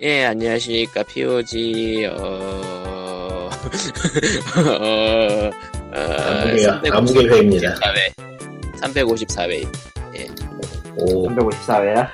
[0.00, 1.02] 예, 안녕하십니까.
[1.02, 3.50] POG, 어,
[4.56, 5.50] 어,
[5.92, 7.74] 아무개, 아무개 회입니다.
[8.80, 9.66] 354회.
[10.98, 12.08] 오, 354회야?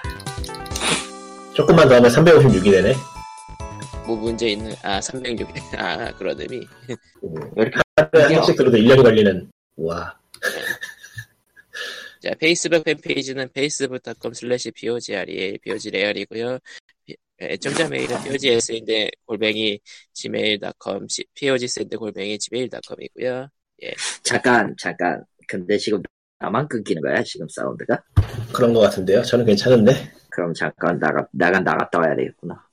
[1.53, 2.95] 조금만 더 하면 356이 되네.
[4.07, 5.47] 뭐 문제 있는, 아, 306.
[5.77, 6.11] 아.
[6.19, 10.17] 음, 왜 이렇게 하루에 한씩 들어도 1년이 걸리는, 와.
[12.23, 16.59] 자, 페이스북 팬페이지는 facebook.com slash POGREAL, POGREAL이고요.
[17.41, 19.81] 애청자 메일은 POGS인데 골뱅이
[20.13, 23.49] gmail.com, POGS인데 골뱅이 gmail.com이고요.
[24.23, 26.01] 잠깐 잠깐 근데 지금
[26.39, 28.03] 나만 끊기는 거야 지금 사운드가?
[28.53, 29.23] 그런 것 같은데요.
[29.23, 29.93] 저는 괜찮은데.
[30.31, 32.67] 그럼 잠깐 나가 나가 나갔다 와야 되겠구나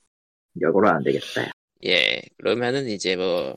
[0.60, 1.52] 역으로 안 되겠다
[1.86, 3.56] 예, 그러면은 이제 뭐,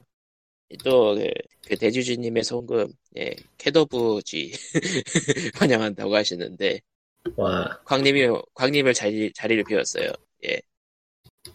[0.83, 1.31] 또, 그,
[1.69, 4.53] 그 대주주님의 송금, 예, 캐더부지
[5.57, 6.81] 환영한다고 하시는데,
[7.37, 10.11] 와, 광님이, 광님을 자리, 자리를 비웠어요.
[10.49, 10.61] 예.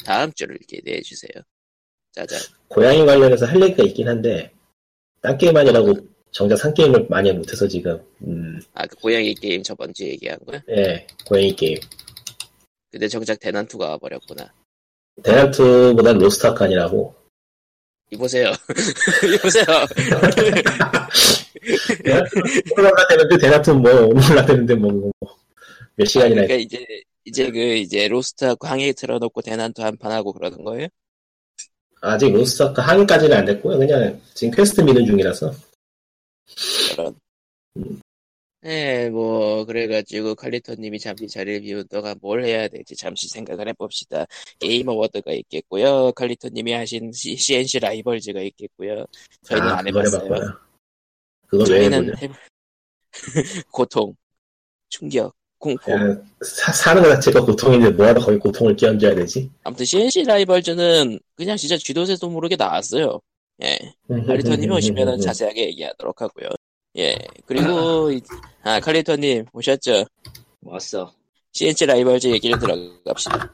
[0.06, 1.32] 다음 주를 기대해 주세요.
[2.12, 2.40] 짜잔.
[2.68, 4.52] 고양이 관련해서 할 얘기가 있긴 한데,
[5.22, 5.96] 딴 게임 아니라고
[6.32, 10.62] 정작 산 게임을 많이 못해서 지금, 음, 아, 그 고양이 게임 저번 주에 얘기한 거야?
[10.70, 11.78] 예, 고양이 게임.
[12.92, 14.52] 근데 정작 대난투가 와버렸구나.
[15.24, 17.16] 대난투보단 로스트아크 하느라고.
[18.12, 18.52] 이보세요.
[19.36, 19.66] 이보세요.
[22.76, 25.12] 올라가되는데 대난투는 뭐, 올라가되는데 뭐, 뭐,
[25.96, 26.86] 몇 시간이나 그러니까 이제,
[27.30, 30.88] 이제 그, 이제 로스트 항해 틀어놓고 대난투 한판 하고 그러는 거예요?
[32.02, 33.78] 아직 로스트아크 항해까지는 안 됐고요.
[33.78, 35.52] 그냥 지금 퀘스트 미는 중이라서.
[36.96, 37.16] 그런.
[37.78, 38.02] 음.
[38.62, 44.26] 네, 뭐, 그래가지고, 칼리토님이 잠시 자리를 비운 동안 뭘 해야 될지 잠시 생각을 해봅시다.
[44.60, 46.12] 게임 어워드가 있겠고요.
[46.12, 49.06] 칼리토님이 하신 C, CNC 라이벌즈가 있겠고요.
[49.44, 50.58] 저희는 아, 안 해봤어요.
[51.54, 52.14] 왜 저희는 해보냐.
[52.22, 52.30] 해...
[53.72, 54.14] 고통,
[54.90, 55.92] 충격, 공포.
[55.92, 59.50] 그냥 사, 사는 것 자체가 고통인데 뭐하러 거기 고통을 끼얹어야 되지?
[59.64, 63.20] 아무튼 CNC 라이벌즈는 그냥 진짜 쥐도새도 모르게 나왔어요.
[63.62, 63.78] 예.
[64.08, 66.48] 칼리토님 오시면은 자세하게 얘기하도록 하고요.
[66.98, 67.18] 예.
[67.46, 68.22] 그리고, 이-
[68.64, 70.06] 아, 칼리토님 오셨죠?
[70.62, 71.14] 왔어
[71.52, 73.54] CNC 라이벌즈 얘기를 들어갑시다.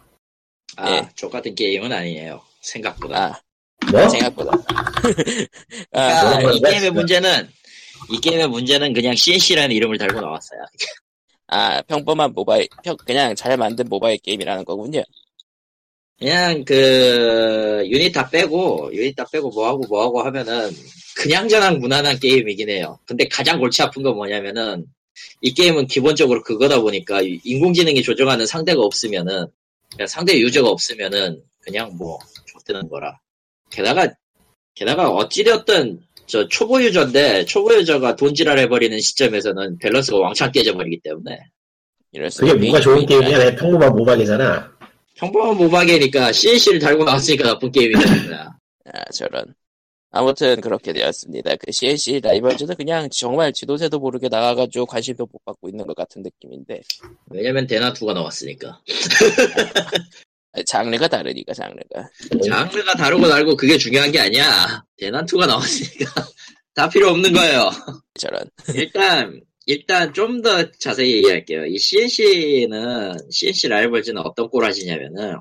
[0.78, 1.10] 아 예.
[1.16, 4.08] 족같은 게임은 아니에요 생각보다 아, 뭐?
[4.10, 4.52] 생각보다.
[5.94, 6.92] 아, 아, 이 그래, 게임의 진짜.
[6.92, 7.50] 문제는
[8.12, 10.60] 이 게임의 문제는 그냥 CNC라는 이름을 달고 나왔어요
[11.48, 15.04] 아, 평범한 모바일, 평, 그냥 잘 만든 모바일 게임이라는 거군요.
[16.18, 20.72] 그냥 그 유닛 다 빼고 유닛 다 빼고 뭐하고 뭐하고 하면은
[21.18, 23.00] 그냥저냥 무난한 게임이긴 해요.
[23.06, 24.86] 근데 가장 골치 아픈 건 뭐냐면은
[25.42, 29.48] 이 게임은 기본적으로 그거다 보니까 인공지능이 조정하는 상대가 없으면은
[29.92, 33.20] 그냥 상대 유저가 없으면은 그냥 뭐 좋드는 거라.
[33.70, 34.14] 게다가
[34.74, 41.40] 게다가 어찌되었든 저 초보 유저인데 초보 유저가 돈지랄 해버리는 시점에서는 밸런스가 왕창 깨져버리기 때문에
[42.12, 43.38] 이럴 수 그게 뭐가 좋은 게임이니까.
[43.38, 43.52] 게임이야?
[43.52, 44.76] 내 평범한 모박이잖아.
[45.16, 47.84] 평범한 모바게니까 CNC를 달고 나왔으니까 나쁜 거야.
[48.94, 49.54] 아, 저런.
[50.12, 51.56] 아무튼 그렇게 되었습니다.
[51.58, 56.82] 그 CNC 라이벌즈는 그냥 정말 지도새도 모르게 나가가지고 관심도 못 받고 있는 것 같은 느낌인데,
[57.30, 58.80] 왜냐면 대나투가 나왔으니까.
[60.56, 62.10] 아, 장르가 다르니까, 장르가.
[62.48, 64.84] 장르가 다르고 달고 그게 중요한 게 아니야.
[64.98, 66.06] 대난투가 나왔으니까
[66.74, 67.70] 다 필요 없는 거예요.
[68.20, 68.50] 저런.
[68.74, 71.66] 일단 일단 좀 더 자세히 얘기할게요.
[71.66, 75.38] 이 CNC는 CNC 라이벌즈는 어떤 꼬라지냐면은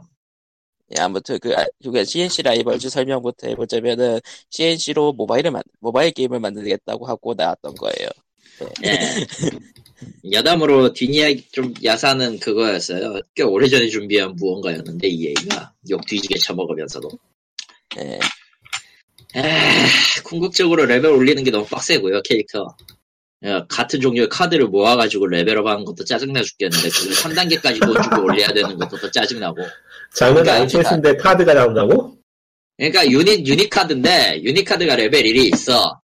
[0.96, 4.20] 예, 아무튼 그, 아, 그 CNC 라이벌즈 설명부터 해보자면은,
[4.50, 8.08] CNC로 모바일을 만, 모바일 게임을 만들겠다고 하고 나왔던 거예요.
[8.84, 8.98] 예.
[10.30, 13.20] 여담으로 뒷이야기 좀 야사는 그거였어요.
[13.34, 17.08] 꽤 오래전에 준비한 무언가였는데 이 얘기가 욕 뒤지게 쳐먹으면서도
[17.98, 18.18] 예,
[19.36, 19.42] 에이,
[20.22, 22.76] 궁극적으로 레벨 올리는 게 너무 빡세고요, 캐릭터.
[23.44, 28.48] 야, 같은 종류의 카드를 모아가지고 레벨업 하는 것도 짜증나 죽겠는데, 그걸 3단계까지 돈 주고 올려야
[28.52, 29.56] 되는 것도 더 짜증나고.
[30.14, 32.16] 장르가 그러니까 RTS인데 카드가 나온다고?
[32.76, 36.00] 그러니까 유닛, 유닛 카드인데, 유닛 카드가 레벨 1이 있어.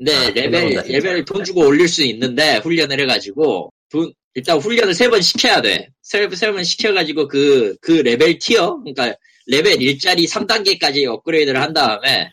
[0.00, 0.98] 근데 아, 레벨, 그거다, 진짜.
[0.98, 5.88] 레벨 돈 주고 올릴 수 있는데, 훈련을 해가지고, 돈, 일단 훈련을 세 번 시켜야 돼.
[6.00, 8.78] 세, 세번 시켜가지고 그, 그 레벨 tier?
[8.78, 9.14] 그러니까
[9.46, 12.30] 레벨 1짜리 3단계까지 업그레이드를 한 다음에,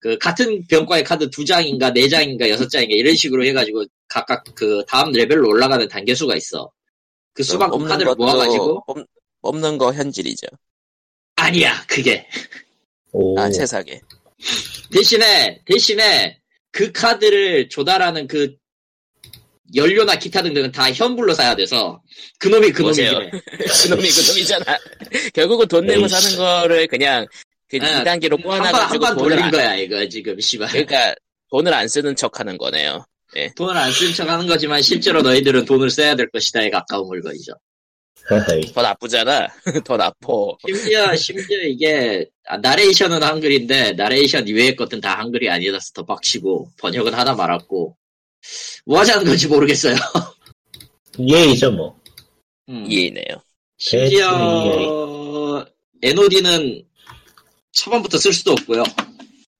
[0.00, 4.82] 그 같은 병과의 카드 두 장인가 네 장인가 여섯 장인가 이런 식으로 해가지고 각각 그
[4.88, 6.70] 다음 레벨로 올라가는 단계수가 있어.
[7.32, 8.98] 그 수만큼 카드를 것도 모아가지고 뽑,
[9.42, 10.46] 뽑는 거 현질이죠.
[11.36, 12.26] 아니야 그게
[13.12, 13.38] 오.
[13.38, 14.00] 아, 세상에.
[14.92, 16.38] 대신에 대신에
[16.76, 18.54] 그 카드를 조달하는 그
[19.74, 22.02] 연료나 기타 등등은 다 현불로 사야 돼서
[22.38, 22.66] 그놈이.
[22.66, 23.30] 해.
[23.82, 24.78] 그놈이 그놈이잖아.
[25.32, 26.06] 결국은 돈 내고.
[26.06, 27.26] 사는 거를 그냥
[27.70, 30.68] 그 아, 2단계로 한번 꼬아놔가지고 한번 돈을 안, 거야 이거 지금 씨발.
[30.68, 31.14] 그러니까
[31.50, 33.06] 돈을 안 쓰는 척 하는 거네요.
[33.56, 37.52] 돈을 안쓴 척하는 거지만 실제로 너희들은 돈을 써야 될 것이다에 가까운 물건이죠.
[38.74, 39.48] 더 나쁘잖아.
[39.84, 40.28] 더 나빠.
[40.66, 47.14] 심지어 심지어 이게 아, 나레이션은 한글인데 나레이션 이외의 것은 다 한글이 아니라서 더 빡치고 번역은
[47.14, 47.96] 하다 말았고
[48.84, 49.94] 뭐 하자는 건지 모르겠어요.
[51.18, 51.98] EA죠 뭐.
[52.68, 52.84] 음.
[52.88, 53.42] EA네요.
[53.78, 55.66] 심지어
[56.02, 56.84] NOD는
[57.72, 58.82] 처음부터 쓸 수도 없고요.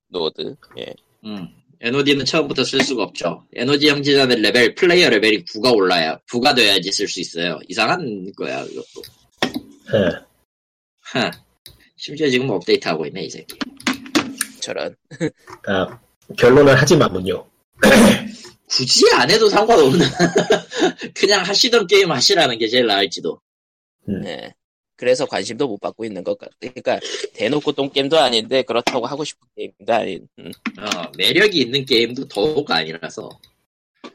[0.09, 0.55] 노드.
[0.79, 0.95] 예.
[1.25, 1.49] 음.
[1.81, 3.46] NOD는 처음부터 쓸 수가 없죠.
[3.55, 7.58] NOD 형제자들 레벨, 플레이어 레벨이 9가 올라야, 9가 돼야지 쓸 수 있어요.
[7.69, 9.02] 이상한 거야, 이것도.
[9.94, 10.11] 예.
[11.00, 11.31] 하.
[11.96, 13.56] 심지어 지금 업데이트하고 있네, 이 새끼.
[14.61, 14.94] 저런.
[15.67, 15.99] 아,
[16.37, 17.49] 결론은 하지 마군요.
[18.69, 20.06] 굳이 안 해도 상관없는.
[21.14, 23.40] 그냥 하시던 게임 하시라는 게 제일 나을지도.
[24.25, 24.55] 예.
[24.96, 26.52] 그래서 관심도 못 받고 있는 것 같아.
[26.60, 26.98] 그러니까
[27.34, 30.28] 대놓고 똥게임도 아닌데 그렇다고 하고 싶은 게임도 아닌.
[30.38, 30.50] 음.
[30.78, 33.28] 어, 매력이 있는 게임도 더욱 아니라서.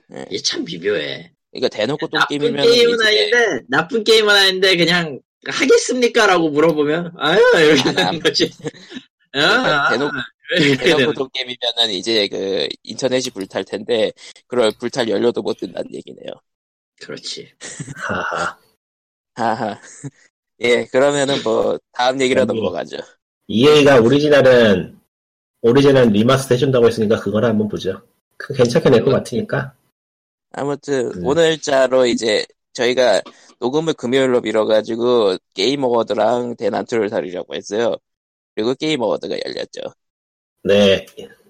[0.07, 0.25] 네.
[0.29, 1.31] 이게 참 미묘해.
[1.51, 6.27] 그러니까 대놓고 나쁜 똥게임이면 게임은 이제 아닌데, 나쁜 게임은 아닌데, 그냥, 하겠습니까?
[6.27, 8.19] 라고 물어보면, 아유, 이렇게 안 되는 함.
[8.19, 8.51] 거지.
[9.33, 10.13] 아, 대놓고
[10.57, 14.11] 이렇게 대놓고 되는 똥게임이면은 이제 그 인터넷이 불탈 텐데
[14.47, 16.31] 그럴 불탈 연료도 못 든다는 얘기네요.
[16.99, 17.51] 그렇지.
[17.95, 18.57] 하하.
[19.35, 19.81] 하하.
[20.61, 22.97] 예, 그러면은 뭐 다음 아니, 넘어가죠.
[23.47, 24.99] EA가 오리지널은
[25.61, 28.01] 오리지널 리마스터 해준다고 했으니까 그걸 한번 보죠.
[28.37, 29.73] 그 괜찮게 낼 것 같으니까.
[30.53, 31.25] 아무튼 음.
[31.25, 33.21] 오늘자로 이제 저희가
[33.59, 37.95] 녹음을 금요일로 미뤄가지고 게임 어워드랑 대난투를 다루려고 했어요.
[38.55, 39.81] 그리고 게임 어워드가 열렸죠.
[40.63, 41.05] 네,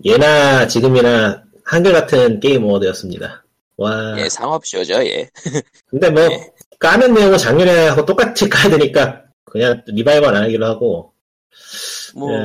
[0.06, 3.44] 예나 지금이나 한결같은 게임 어워드였습니다.
[3.78, 4.94] 와, 예, 상업쇼죠.
[5.06, 5.30] 예.
[5.88, 6.51] 근데 뭐 예.
[6.82, 11.14] 까는 내용은 작년에 하고 똑같이 까야 되니까 그냥 리바이벌 안 하기로 하고.
[12.16, 12.38] 뭐 에,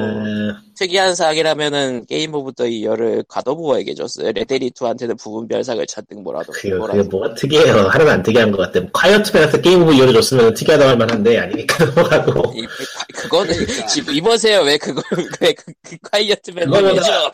[0.79, 4.31] 특이한 사항이라면은 Game of the Year를 갓 오브 워에게 줬어요.
[4.33, 7.75] 레데리2한테는 부분 별상을 잔뜩 뭐라도 그게, 뭐라 그게 뭐가 특이해요.
[7.89, 8.87] 하나도 안 특이한 것 같아.
[8.93, 12.53] 콰이어트맨한테 Game of Year를 줬으면 특이하다고 할 만한데 아니니까 넘어가고.
[12.57, 12.67] 이-
[13.15, 13.87] 그거는 그러니까.
[13.87, 15.03] 지금 이보세요 왜 그걸
[15.41, 17.33] 왜 그 그 콰이어트맨 그거보다- 말이죠?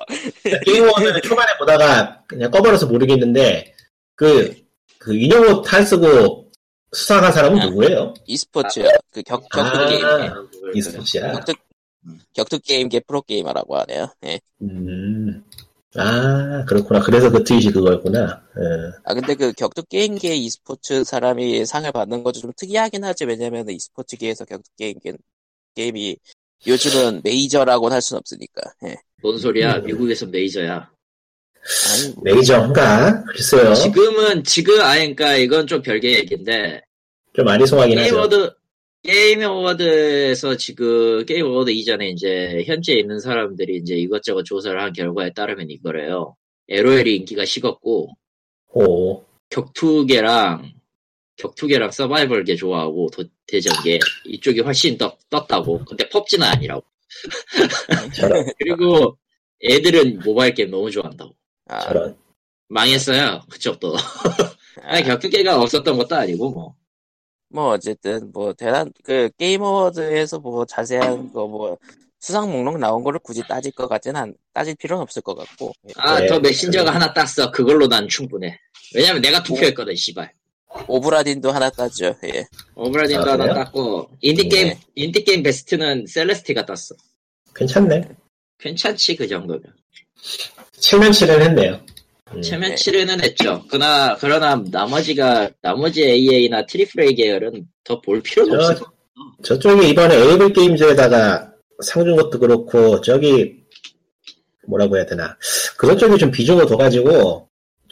[0.65, 3.75] 게임 어워드는 초반에 보다가 그냥 꺼버려서 모르겠는데
[4.15, 4.55] 그,
[4.99, 6.42] 그 인형옷 탈 쓰고
[6.95, 7.65] 수상한 사람은 아.
[7.67, 8.15] 누구예요?
[8.27, 8.89] e스포츠요.
[9.11, 9.87] 그 격, 격투 아.
[9.89, 10.79] 게임계.
[10.79, 11.33] e스포츠야.
[11.33, 11.53] 격투,
[12.35, 14.09] 격투 게임계 프로 게이머라고 하네요.
[14.27, 14.41] 예.
[14.63, 15.43] 음.
[15.95, 17.01] 아, 그렇구나.
[17.01, 18.43] 그래서 그 트윗이 그거였구나.
[18.59, 18.63] 예.
[19.05, 24.45] 아 근데 그 격투 게임계 e스포츠 사람이 상을 받는 것도 좀 특이하긴 하지 왜냐면 e스포츠계에서
[24.45, 25.13] 격투 게임계
[25.75, 26.17] 게임이
[26.67, 28.63] 요즘은 메이저라고는 할 순 없으니까.
[28.87, 28.97] 예.
[29.23, 29.77] 뭔 소리야?
[29.77, 29.85] 음.
[29.85, 30.91] 미국에서 메이저야.
[32.23, 33.25] 메이저인가?
[33.25, 33.75] 글쎄요.
[33.75, 36.81] 지금은, 지금, 아, 그니까 이건 좀 별개 얘기인데,
[37.35, 38.19] 좀 아리송하긴 게임 하죠.
[38.19, 38.55] 어워드,
[39.03, 45.33] 게임 어워드에서 지금, 게임 어워드 이전에 이제, 현재 있는 사람들이 이제 이것저것 조사를 한 결과에
[45.33, 46.37] 따르면 이거래요.
[46.69, 48.09] LOL이 인기가 식었고,
[48.75, 49.25] 오.
[49.51, 50.73] 격투계랑,
[51.37, 55.85] 격투계랑 서바이벌계 좋아하고, 도- 대전계, 이쪽이 훨씬 더 떴다고.
[55.85, 56.85] 근데 PUBG는 아니라고.
[58.15, 59.17] 저런, 그리고,
[59.65, 61.35] 애들은 모바일 게임 너무 좋아한다고.
[61.77, 62.17] 아, 저런.
[62.69, 63.43] 망했어요.
[63.51, 63.97] 그쪽도.
[63.97, 64.01] 아,
[64.83, 66.75] 아니, 격투계가 없었던 것도 아니고, 뭐.
[67.49, 71.77] 뭐 어쨌든 뭐 대단 그 게임 어워드에서 뭐 자세한 거 뭐
[72.23, 75.93] 수상 목록 나온 거를 굳이 따질 것 같진 않 따질 필요는 없을 것 같고 예.
[75.97, 76.93] 아, 네, The Messenger가 그래.
[76.93, 77.51] 하나 땄어.
[77.51, 78.59] 그걸로 난 충분해.
[78.95, 80.33] 왜냐면 내가 투표했거든, 씨발.
[80.87, 82.15] Obra Dinn도 하나 따죠.
[82.25, 82.47] 예.
[82.77, 83.53] Obra Dinn도 아, 하나?
[83.53, 84.81] 땄고, 인디게임, 네.
[84.95, 86.95] 인디게임 베스트는 Celeste가 땄어.
[87.57, 88.09] 괜찮네.
[88.59, 89.65] 괜찮지, 그 정도면.
[90.79, 91.81] 7면7은 했네요.
[92.35, 92.41] 음.
[92.43, 93.63] 체면치레는 했죠.
[93.69, 98.93] 그러나, 그러나, 나머지가, 나머지 AA나 triple A 계열은 더 볼 필요는 저- 없어.
[99.43, 101.53] 저쪽에 이번에 에이블 게임즈에다가
[101.85, 103.57] 상 준 것도 그렇고, 저기,
[104.67, 105.37] 뭐라고 해야 되나.
[105.77, 107.49] 그런 쪽이 좀 비중을 둬가지고,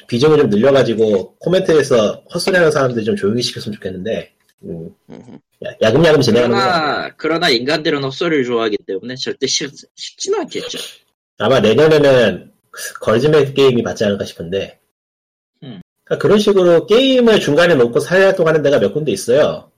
[0.06, 4.32] 비중을 좀 늘려가지고, 코멘트에서 헛소리하는 사람들 좀 조용히 시켰으면 좋겠는데,
[4.64, 4.88] 음.
[5.66, 6.56] 야- 야금야금 진행하는.
[6.56, 10.78] 그러나, 그러나 인간들은 헛소리를 좋아하기 때문에 절대 쉽, 쉽지는 않겠죠.
[11.40, 12.52] 아마 내년에는
[13.00, 14.78] 걸즈맥 게임이 맞지 않을까 싶은데,
[15.62, 15.80] 음.
[16.04, 19.70] 그러니까 그런 식으로 게임을 중간에 놓고 사회활동하는 데가 몇 군데 있어요.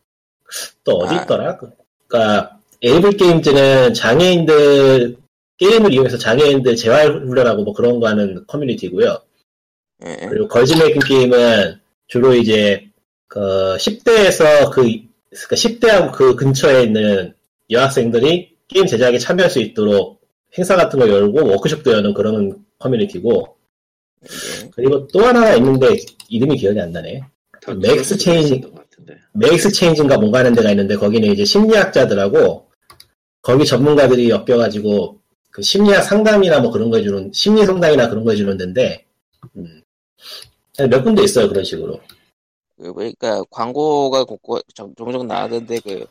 [0.84, 1.22] 또 어디 아.
[1.22, 1.58] 있더라?
[2.06, 5.16] 그러니까 에이블 게임즈는 장애인들
[5.58, 9.18] 게임을 이용해서 장애인들 재활훈련하고 뭐 그런 거 하는 커뮤니티고요.
[10.04, 10.26] 예.
[10.28, 12.88] 그리고 걸즈메이킹 게임은 주로 이제
[13.28, 14.82] 그 10대에서 그
[15.30, 17.34] 그러니까 10대하고 그 근처에 있는
[17.70, 20.20] 여학생들이 게임 제작에 참여할 수 있도록
[20.56, 23.56] 행사 같은 거 열고 워크숍도 여는 그런 커뮤니티고
[24.24, 24.70] 예.
[24.74, 25.96] 그리고 또 하나가 있는데
[26.28, 27.22] 이름이 기억이 안 나네.
[27.62, 28.62] 더 맥스 체인지.
[29.34, 32.68] 메이스 체인지인가 뭔가 하는 데가 있는데 거기는 이제 심리학자들하고
[33.40, 35.18] 거기 전문가들이 엮여가지고
[35.50, 39.04] 그 심리학 상담이나 뭐 그런 거 해주는 심리 상담이나 그런 거 해주는 데인데
[39.56, 39.82] 음.
[40.88, 41.98] 몇 군데 있어요 그런 식으로
[42.80, 46.04] 그 그러니까 광고가 곳곳 종- 종종 나왔는데 그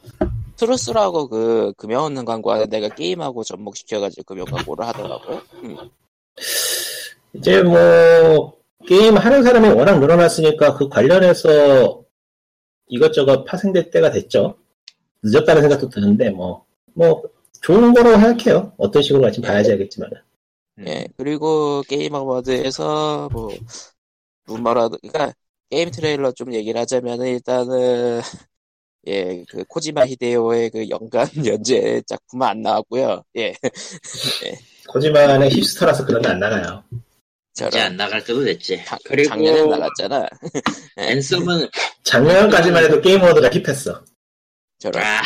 [0.62, 5.42] Truth라고 그 금연 없는 광고 하는 데가 게임하고 접목시켜가지고 금연 광고를 하더라고요.
[5.64, 5.78] 음.
[7.34, 8.54] 이제 뭐
[8.86, 12.04] 게임 하는 사람이 워낙 늘어났으니까 그 관련해서
[12.88, 14.56] 이것저것 파생될 때가 됐죠.
[15.24, 17.24] 늦었다는 생각도 드는데 뭐뭐
[17.62, 18.74] 좋은 거로 생각해요.
[18.78, 20.12] 어떤 식으로 갈지 봐야지 알겠지만.
[20.86, 23.50] 예, 그리고 Game Award에서 뭐,
[24.48, 25.34] 뭐라도, 그러니까
[25.70, 28.22] 게임 트레일러 좀 얘기를 하자면은 일단은,
[29.08, 33.24] 예, 그 코지마 히데오의 그 연간 연재 작품은 안 나왔고요.
[33.38, 33.54] 예,
[34.88, 36.84] 코지마는 힙스터라서 그런 게 안 나가요.
[37.54, 38.82] 이제 저런 안 나갈 때도 됐지.
[38.86, 40.26] 자- 그리고 작년에 나갔잖아.
[40.98, 41.68] Anthem은
[42.04, 44.04] 작년까지만 해도 게임 워드가 힙했어.
[44.80, 45.22] 저런 아.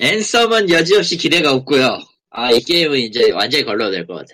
[0.00, 1.98] Anthem은 여지없이 기대가 없고요.
[2.30, 4.32] 아, 이 게임은 이제 완전히 걸러낼 것 같아.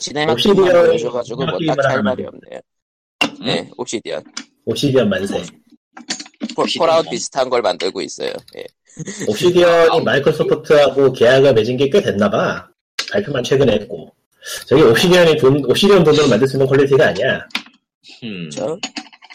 [0.00, 2.60] 시네마틱만 Obsidian이 보여줘가지고 뭐 딱 할 말이 없네요.
[3.44, 4.22] 네, Obsidian.
[4.64, 5.44] Obsidian 만세.
[6.54, 6.66] 폴.
[6.78, 8.32] Fallout 비슷한 걸 만들고 있어요.
[8.56, 8.64] 예.
[9.28, 12.68] Obsidian이 마이크로소프트하고 계약을 맺은 게 꽤 됐나봐.
[13.12, 14.12] 발표만 최근에 했고.
[14.66, 17.46] 저기 Obsidian이 돈, Obsidian 돈으로 만들 수 있는 quality가 아니야.
[18.24, 18.78] 음, 저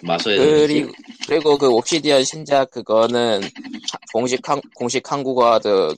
[0.02, 0.92] 마소의 그리고
[1.28, 3.42] 그리고 그 Obsidian 신작 그거는
[4.12, 5.94] 공식 한, 공식 한국어화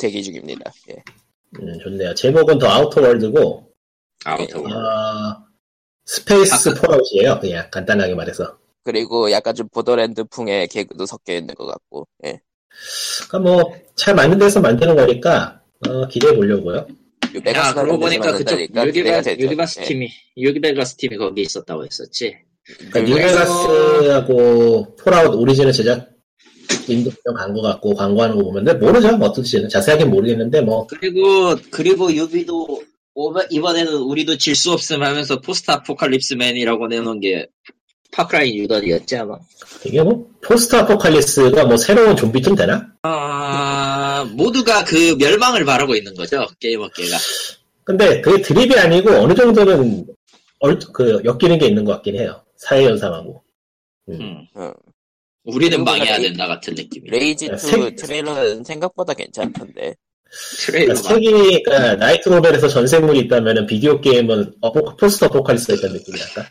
[0.00, 0.72] 대기 중입니다.
[0.90, 0.96] 예.
[1.60, 2.14] 음, 좋네요.
[2.14, 3.72] 제목은 The Outer World고,
[4.24, 4.60] Outer.
[4.60, 5.36] 어,
[6.06, 7.40] space Fallout이에요.
[7.40, 8.56] 그냥 간단하게 말해서.
[8.84, 12.06] 그리고 약간 좀 보더랜드풍의 개그도 섞여 있는 것 같고.
[12.26, 12.40] 예.
[13.28, 16.76] 그러니까 뭐, 잘 만든 데서 만드는 거니까, 어, 기대해 보려고요.
[16.78, 16.86] 야,
[17.34, 19.42] 유베가스 그러고 보니까 그쪽 유기베, 되죠.
[19.42, 19.84] 유기바스 예.
[19.84, 22.36] 팀이, 유기베가스 팀이 거기 있었다고 했었지.
[22.64, 29.16] 그러니까 그래서- 뉴베가스하고 폴아웃 오리진을 제작진도 간거 같고, 광고하는 거 보면, 근데 모르죠.
[29.16, 29.68] 뭐 어떨지는.
[29.68, 32.82] 자세하게는 모르겠는데, 뭐, 그리고, 그리고 유비도,
[33.50, 37.46] 이번에는 우리도 질 수 없음 하면서 포스트 아포칼립스맨이라고 내놓은 게,
[38.12, 39.36] 파크라이 유던이었지, 아마.
[39.84, 42.86] 이게 뭐, 포스트 아포칼리스가 뭐 새로운 좀비쯤 되나?
[43.02, 47.16] 아, 모두가 그 멸망을 바라고 있는 거죠, 게임업계가.
[47.84, 50.06] 근데 그게 드립이 아니고 어느 정도는
[50.60, 52.42] 얼, 그 엮이는 게 있는 것 같긴 해요.
[52.56, 53.42] 사회 현상하고.
[54.08, 54.18] 음.
[54.20, 54.46] 음.
[54.54, 54.72] 어.
[55.44, 57.08] 우리는 망해야 레이- 된다 같은 느낌이.
[57.08, 59.94] 레이지 야, 2 색- 트레일러는 생각보다 괜찮던데.
[60.66, 66.44] 트레일러 그러니까 색이, 그러니까 나이트 노벨에서 전생물이 있다면 비디오 게임은 어포, 포스트 어포칼리스가 있다는 느낌이랄까?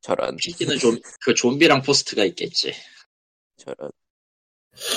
[0.00, 2.72] 저런, PC는 좀, 그 좀비랑 post가 있겠지.
[3.56, 3.90] 저런.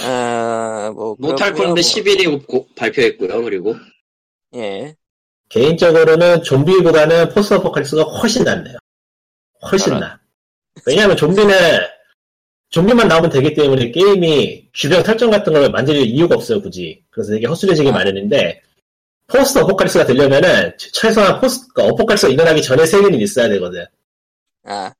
[0.03, 1.15] 아, 뭐.
[1.19, 2.13] Mortal 그렇고요, Kombat 뭐.
[2.13, 3.75] 11이 고- 발표했고요, 그리고.
[4.55, 4.95] 예.
[5.49, 8.77] 개인적으로는 좀비보다는 포스트 어포칼리스가 훨씬 낫네요.
[9.71, 9.99] 훨씬 저런.
[9.99, 10.19] 나.
[10.85, 11.53] 왜냐하면 좀비는
[12.69, 17.03] 좀비만 나오면 되기 때문에 게임이 주변 설정 같은 걸 만들 이유가 없어요, 굳이.
[17.11, 17.91] 그래서 되게 허술해지게 아.
[17.91, 18.61] 마련인데
[19.27, 23.85] 포스트 어포칼리스가 되려면은 최소한 포스트 어포칼리스가 일어나기 전에 세계는 있어야 되거든.
[24.65, 24.93] 아,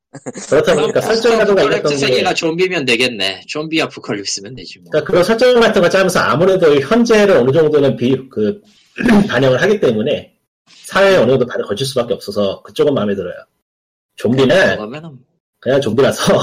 [0.49, 3.43] 그렇다 보니까 설정이라든가 이랬던 post 게 세계가 좀비면 되겠네.
[3.47, 4.91] 좀비 아포칼립스면 되지 뭐.
[4.91, 8.61] 그러니까 그런 설정 같은 거 짜면서 아무래도 현재를 어느 정도는 비, 그,
[9.29, 10.33] 반영을 하기 때문에
[10.85, 13.35] 사회에 어느 정도 발을 걸칠 수밖에 없어서 그쪽은 마음에 들어요.
[14.15, 15.17] 좀비는 그러면은
[15.59, 16.33] 그냥 좀비라서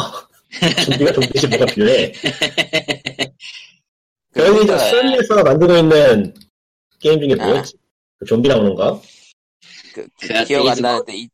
[0.85, 2.13] 좀비가 좀비지 뭐가 필요해.
[4.33, 6.35] 그래서 이제 그러니까 소니에서 만들고 있는
[6.99, 7.75] 게임 중에 뭐였지?
[8.19, 9.03] 그 좀비 나오는 거?
[9.95, 10.79] 그, 그 기억 안?
[10.79, 11.29] 나는데, 이,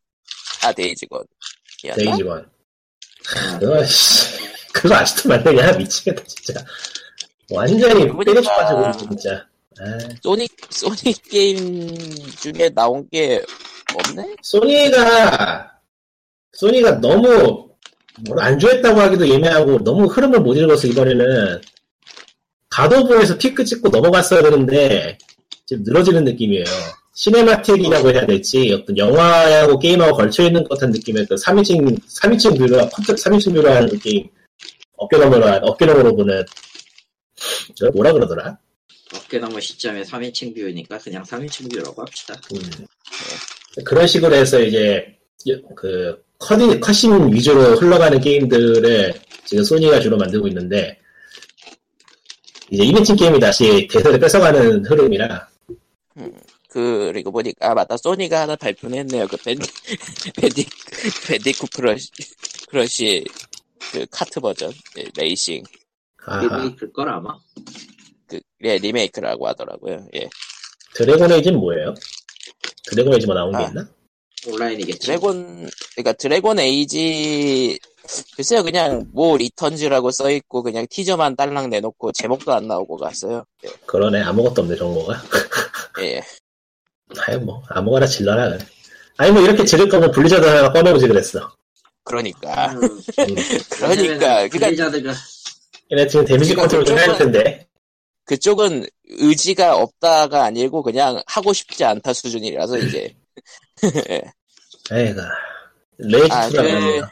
[0.62, 1.24] 아, Days Gone.
[1.86, 2.04] 이었나?
[2.04, 2.50] Days Gone.
[3.58, 4.38] 그거, 씨,
[4.72, 5.72] 그거 아직도 만드냐?
[5.72, 6.64] 미치겠다, 진짜.
[7.50, 9.46] 완전히 그러니까- 때려 쳐가지고, 진짜.
[9.78, 13.42] 아, 소니, 소니 게임 중에 나온 게
[13.94, 14.36] 없네?
[14.42, 15.72] 소니가,
[16.52, 17.68] 소니가 너무,
[18.26, 21.60] 뭘 안주했다고 하기도 애매하고, 너무 흐름을 못 읽어서 이번에는,
[22.70, 25.18] God of War에서 피크 찍고 넘어갔어야 되는데,
[25.66, 26.64] 지금 늘어지는 느낌이에요.
[27.16, 33.16] 시네마틱이라고 해야 될지, 어떤 영화하고 게임하고 걸쳐있는 것 같은 느낌의 그 3인칭, 3인칭 view로, concept
[33.16, 34.28] 3인칭 view로 하는 느낌,
[34.98, 36.44] 어깨너머로, 어깨너머로 보는,
[37.74, 38.58] 저 뭐라 그러더라?
[39.14, 42.34] 어깨너머 시점에 3인칭 view니까 그냥 3인칭 view라고 합시다.
[42.54, 42.86] 음.
[43.84, 45.16] 그런 식으로 해서 이제
[45.74, 49.14] 그 컷이, cutscene 위주로 흘러가는 게임들을
[49.46, 50.98] 지금 소니가 주로 만들고 있는데
[52.70, 55.48] 이제 이벤트 게임이 다시 대세를 뺏어가는 흐름이라
[56.76, 57.96] 그리고 보니까, 아, 맞다.
[57.96, 59.26] 소니가 하나 발표는 했네요.
[59.28, 59.66] 그 Bandi,
[60.36, 60.66] Bandi,
[61.26, 62.10] Bandicoot Crash,
[62.68, 63.24] Crash,
[63.92, 65.64] 그 카트 버전, 예, 레이싱.
[66.26, 67.38] 아하, 리메이크일 걸 아마.
[68.26, 70.06] 그, 예, 리메이크라고 하더라고요.
[70.16, 70.28] 예.
[70.92, 71.94] Dragon Age는 뭐예요?
[72.90, 73.68] Dragon Age만 나온 게 아.
[73.68, 73.88] 있나?
[74.46, 74.98] 온라인이겠지.
[74.98, 77.78] Dragon, 그러니까 Dragon Age,
[78.36, 83.44] 글쎄요, 그냥 뭐 Returns라고 써있고, 그냥 티저만 딸랑 내놓고 제목도 안 나오고 갔어요.
[83.64, 85.14] 예, 그러네 아무것도 없네 정보가
[86.02, 86.22] 예.
[87.28, 88.66] 아유 뭐 아무거나 질러라 그래.
[89.18, 91.50] 아니 뭐 이렇게 지를 거면 블리자드 하나 꺼내오지 그랬어
[92.04, 92.80] 그러니까 음,
[93.70, 95.14] 그러니까 그러니까 블리자드가
[95.92, 97.66] 얘네 지금 damage 그러니까 컨트롤 좀 해야 텐데.
[98.24, 103.14] 그쪽은 의지가 없다가 아니고 그냥 하고 싶지 않다 수준이라서 이제
[104.92, 105.22] 에이가.
[105.98, 107.02] Rage 아, 2가 그- 나왔네요.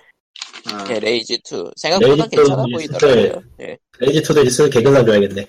[0.72, 3.42] 아, 예, Rage 2 생각보다 Rage 괜찮아 2 보이더라고요.
[3.60, 3.78] 예.
[4.00, 5.46] Rage 2도 있으면 개근상 줘야겠네.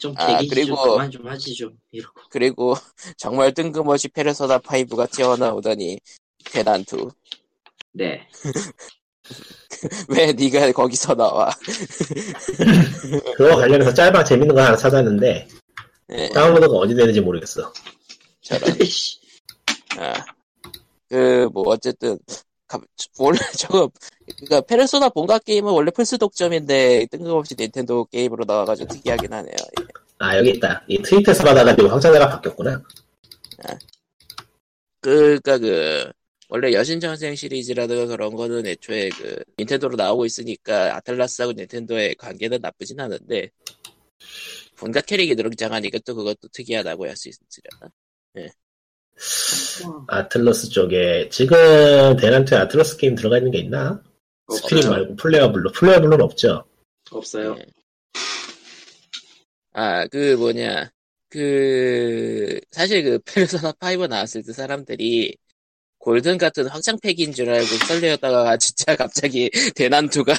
[0.00, 2.74] 좀 아, 계기 좀 그리고- 그만 좀 하지 좀 이러고 그리고
[3.16, 6.00] 정말 뜬금없이 페르소나 5가 튀어나오더니
[6.44, 7.10] 대난투.
[7.92, 8.26] 네
[10.08, 11.50] 왜 네가 거기서 나와?
[13.36, 15.46] 그거 관련해서 짤방 재밌는 거 하나 찾았는데,
[16.10, 17.70] 예, 다운로드가 어디 되는지 모르겠어.
[18.40, 18.74] 저런.
[19.98, 20.24] 아,
[21.08, 22.42] 그, 뭐, 어쨌든, 가-
[23.18, 23.90] 원래 저거,
[24.36, 29.54] 그니까, 페르소나 본가 게임은 원래 플스 독점인데, 뜬금없이 닌텐도 게임으로 나와가지고 특이하긴 하네요.
[29.80, 29.84] 예.
[30.18, 30.84] 아, 여기 있다.
[30.88, 32.82] 이 트위터에서 받아가지고 확장자가 바뀌었구나.
[35.00, 36.10] 그니까 그,
[36.48, 43.50] 원래 여신전생 시리즈라든가 그런 거는 애초에 그, 닌텐도로 나오고 있으니까, 아틀라스하고 닌텐도의 관계는 나쁘진 않은데,
[44.76, 47.90] 본가 캐릭이 등장하니까 또 그것도 특이하다고 할 수 있으려나?
[50.08, 54.02] Atlus 쪽에, 지금 대난투에 Atlus 게임 들어가 있는 게 있나?
[54.50, 55.72] 스크린 말고 playable로.
[55.72, 56.64] playable로는 없죠.
[57.10, 57.66] 없어요 예.
[59.72, 60.90] 아, 그 뭐냐.
[61.28, 65.36] 그, 사실 그 페르소나 5 나왔을 때 사람들이
[65.98, 70.32] Golden 같은 확장팩인 줄 알고 설레었다가 진짜 갑자기 대난투가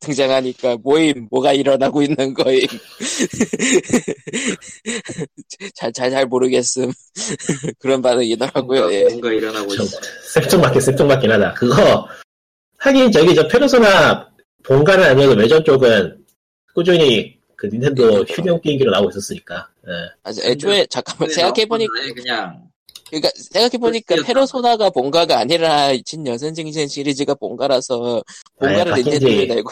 [0.00, 2.66] 등장하니까 모임, 뭐가 일어나고 있는 거임.
[5.74, 6.90] 잘, 잘, 잘 모르겠음.
[7.78, 9.04] 그런 반응이더라고요, 예.
[9.04, 9.98] 뭔가 일어나고 좀 있어
[10.34, 11.54] 셉통맞긴 셉통맞긴 하다.
[11.54, 12.06] 그거,
[12.78, 14.28] 하긴 저기 저 페르소나
[14.62, 16.18] 본가는 아니어도 외전 쪽은
[16.74, 19.68] 꾸준히 그 닌텐도 휴대용 게임기로 나오고 있었으니까.
[19.86, 19.90] 예.
[20.24, 22.62] 아, 애초에, 잠깐만, 생각해보니까, 아예 그냥
[23.08, 24.16] 그러니까 생각해보니까.
[24.24, 28.22] 페르소나가 본가가 아니라 진 여선증신 시리즈가 본가라서
[28.58, 29.70] 본가를 아예 바뀐 닌텐도에 지- 내고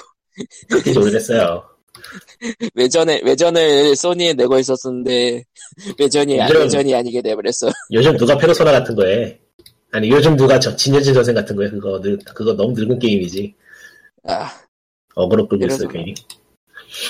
[0.96, 1.64] 오래됐어요.
[2.74, 5.44] 외전에 외전을 소니에 내고 있었는데
[5.98, 7.70] 외전이 아, 요즘- 외전이 아니게 돼버렸어.
[7.92, 9.38] 요즘 누가 페르소나 같은 거에?
[9.90, 11.68] 아니 요즘 누가 저 진여진 전생 같은 거에?
[11.68, 13.54] 그거 늙, 그거 너무 늙은 게임이지.
[14.24, 14.50] 아,
[15.14, 15.92] 어그로 끌고 있어 페르소나.
[15.92, 16.14] 괜히.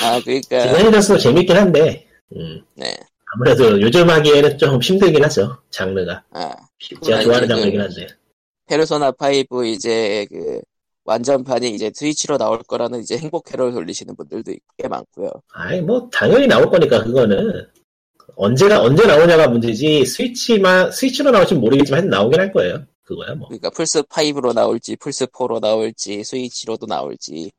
[0.02, 0.72] 아 그러니까.
[0.90, 2.96] 전생도 재밌긴 한데 음, 네,
[3.34, 6.24] 아무래도 요즘 하기에는 좀 힘들긴 하죠 장르가.
[6.32, 6.54] 아.
[7.02, 8.06] 제가 좋아하는 그- 장르이긴 한데.
[8.66, 10.60] 페르소나 5 이제 그
[11.04, 15.30] 완전판이 이제 Switch로 나올 거라는 이제 행복회로를 돌리시는 분들도 꽤 많고요.
[15.52, 17.66] 아이 뭐 당연히 나올 거니까 그거는.
[18.36, 22.84] 언제가 언제 나오냐가 문제지 스위치만 스위치로 나올지 모르겠지만 나오긴 할 거예요.
[23.02, 23.48] 그거야 뭐.
[23.48, 27.50] 그러니까 플스 5로 나올지 플스 4로 나올지 Switch로도 나올지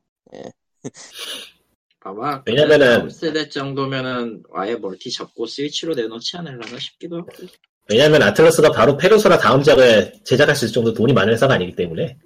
[2.00, 7.28] 아마 왜냐면은- 3세대 정도면은 아예 멀티 잡고 Switch로 내놓지 않을라나 싶기도 하고.
[7.90, 12.16] 왜냐면 Atlus가 바로 페르소나 다음 작을 제작할 수 있을 정도 돈이 많은 회사가 아니기 때문에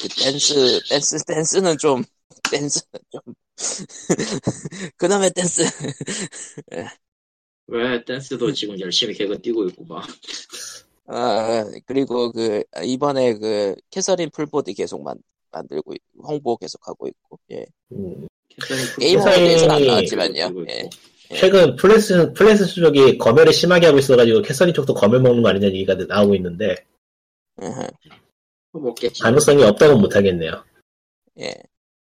[0.00, 2.04] 그 댄스 댄스 댄스는 좀
[2.50, 3.20] 댄스는 좀.
[4.98, 5.62] 그놈의 댄스.
[7.68, 10.06] 왜 댄스도 지금 열심히 개그 뛰고 있고 막.
[11.06, 15.16] 아 그리고 그 이번에 그 Catherine Full Body 계속 만,
[15.52, 17.64] 만들고 있- 홍보 계속 하고 있고 예.
[17.92, 18.26] 음,
[18.98, 20.64] 게임 회사에- award에서는 안 나왔지만요.
[20.68, 20.90] 예.
[21.34, 25.94] 최근 플스 플스 쪽이 검열을 심하게 하고 있어가지고 Catherine 쪽도 검열 먹는 거 아니냐 얘기가
[25.94, 26.84] 나오고 있는데.
[27.62, 27.64] 으
[28.78, 30.62] 흠, 먹겠지 가능성이 없다고 못하겠네요.
[31.40, 31.54] 예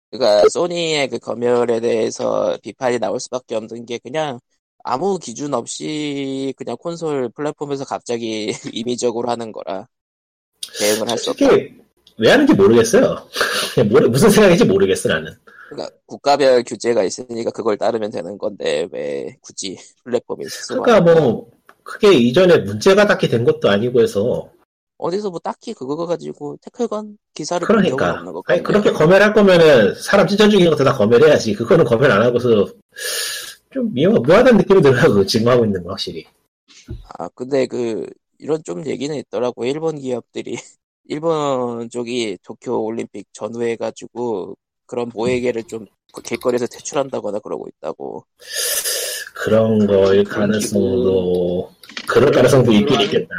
[0.10, 4.39] 그러니까 소니의 그 검열에 대해서 비판이 나올 수밖에 없는 게 그냥
[4.84, 9.88] 아무 기준 없이 그냥 콘솔 플랫폼에서 갑자기 임의적으로 하는 거라
[10.79, 11.45] 대응을 할 수 없다.
[12.17, 13.27] 왜 하는지 모르겠어요.
[13.89, 15.34] 모르- 무슨 생각인지 모르겠어 나는.
[15.69, 21.49] 그러니까 국가별 규제가 있으니까 그걸 따르면 되는 건데 왜 굳이 플랫폼에 스스로 그러니까 뭐
[21.84, 24.51] 크게 이전에 문제가 딱히 된 것도 아니고 해서
[25.01, 28.61] 어디서 뭐 딱히 그거 가지고 태클건 기사를 그러니까 없는 것 아니.
[28.61, 31.55] 그렇게 검열할 거면은 사람 찢어 죽이는 것도 다 검열해야지.
[31.55, 32.67] 그거는 검열 안 하고서
[33.73, 35.25] 좀 묘, 묘하다는 느낌이 들어요.
[35.25, 36.25] 지금 하고 있는 거 확실히.
[37.17, 38.05] 아 근데 그
[38.37, 40.55] 이런 좀 얘기는 있더라고 일본 기업들이
[41.05, 48.23] 일본 쪽이 도쿄 올림픽 전후해 가지고 그런 모해계를 좀그 길거리에서 퇴출한다거나 그러고 있다고.
[49.33, 51.71] 그런 거일 가능성도
[52.07, 53.33] 그럴 가능성도 있긴 있겠다.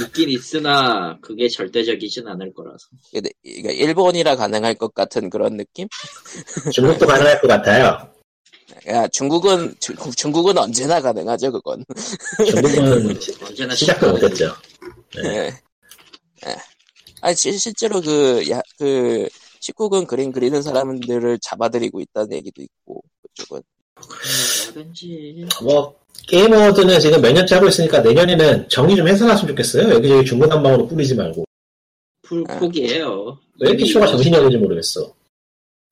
[0.00, 5.88] 있긴 있으나 그게 절대적이진 않을 거라서 근데 그러니까 일본이라 가능할 것 같은 그런 느낌?
[6.72, 8.08] 중국도 가능할 것 같아요.
[8.88, 11.84] 야 중국은 중, 중국은 언제나 가능하죠 그건.
[12.50, 14.52] 중국은 언제나 시작도 못했죠.
[15.16, 15.22] 네.
[15.24, 15.52] 예.
[16.48, 16.56] 예.
[17.20, 19.28] 아니 실- 실제로 그야그
[19.60, 23.62] 19금 그림 그리는 사람들을 잡아들이고 있다는 얘기도 있고 그쪽은
[24.74, 25.94] 뭐든지 뭐
[26.26, 29.94] 게임 award는 지금 몇 년째 하고 있으니까 내년에는 정리 좀 해서 나왔으면 좋겠어요.
[29.94, 31.44] 여기저기 중구난방으로 뿌리지 말고.
[32.22, 32.58] 풀 아.
[32.58, 33.38] 포기해요.
[33.60, 35.12] 왜 이렇게 쇼가 정신이 없는지 모르겠어.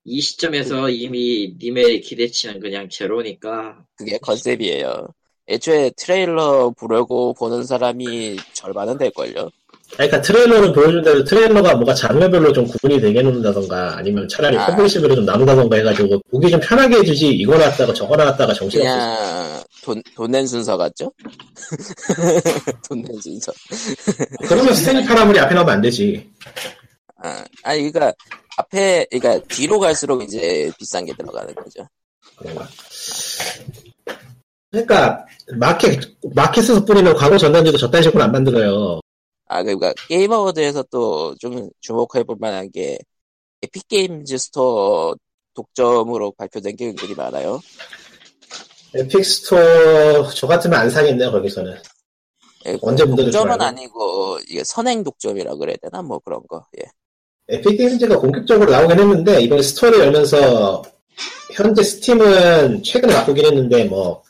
[0.05, 5.09] 이 시점에서 이미 님의 기대치는 그냥 제로니까 그게 컨셉이에요.
[5.49, 9.51] 애초에 트레일러 보려고 보는 사람이 절반은 될걸요.
[9.99, 14.67] 아니, 그러니까 트레일러를 보여준다도 트레일러가 뭔가 장르별로 좀 구분이 되게 해놓는다던가 아니면 차라리 아.
[14.67, 18.89] publisher별로 좀 나눈다던가 해가지고 보기 좀 편하게 해주지 이거 나왔다가 저거 나왔다가 정신없어.
[18.91, 21.13] 그냥 돈, 돈 낸 순서 같죠?
[22.89, 23.53] 돈 낸 순서.
[24.49, 26.31] 그러면 Stanley Parable이 앞에 나오면 안 되지.
[27.23, 28.13] 아, 아니, 그니까,
[28.57, 31.87] 앞에, 그니까, 뒤로 갈수록 이제 비싼 게 들어가는 거죠.
[32.37, 32.67] 그런가.
[34.71, 35.27] 그러니까
[35.59, 35.99] 마켓
[36.35, 39.00] 마켓에서 뿌리는 광고 전단지도 저딴 식으로 안 만들어요.
[39.53, 42.99] 아, 그니까, 게임 award에서 또 좀 주목해 볼 만한 게,
[43.63, 45.15] Epic Games Store
[45.55, 47.61] 독점으로 발표된 게임들이 많아요.
[48.95, 51.77] Epic Store 저 같으면 안 사겠네요 거기서는.
[52.67, 53.61] 예, 언제 독점은?
[53.61, 56.01] 아니고, 이게 선행 독점이라 그래야 되나?
[56.03, 56.85] 뭐 그런 거, 예.
[57.49, 60.83] Epic Games가 본격적으로 나오긴 했는데 이번에 store를 열면서
[61.55, 64.23] 현재 Steam은 최근에 바꾸긴 했는데 뭐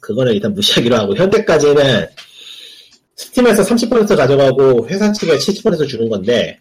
[0.00, 2.06] 그거는 일단 무시하기로 하고 현재까지는
[3.16, 6.60] Steam에서 30% 가져가고 회사 측에 70% 주는 건데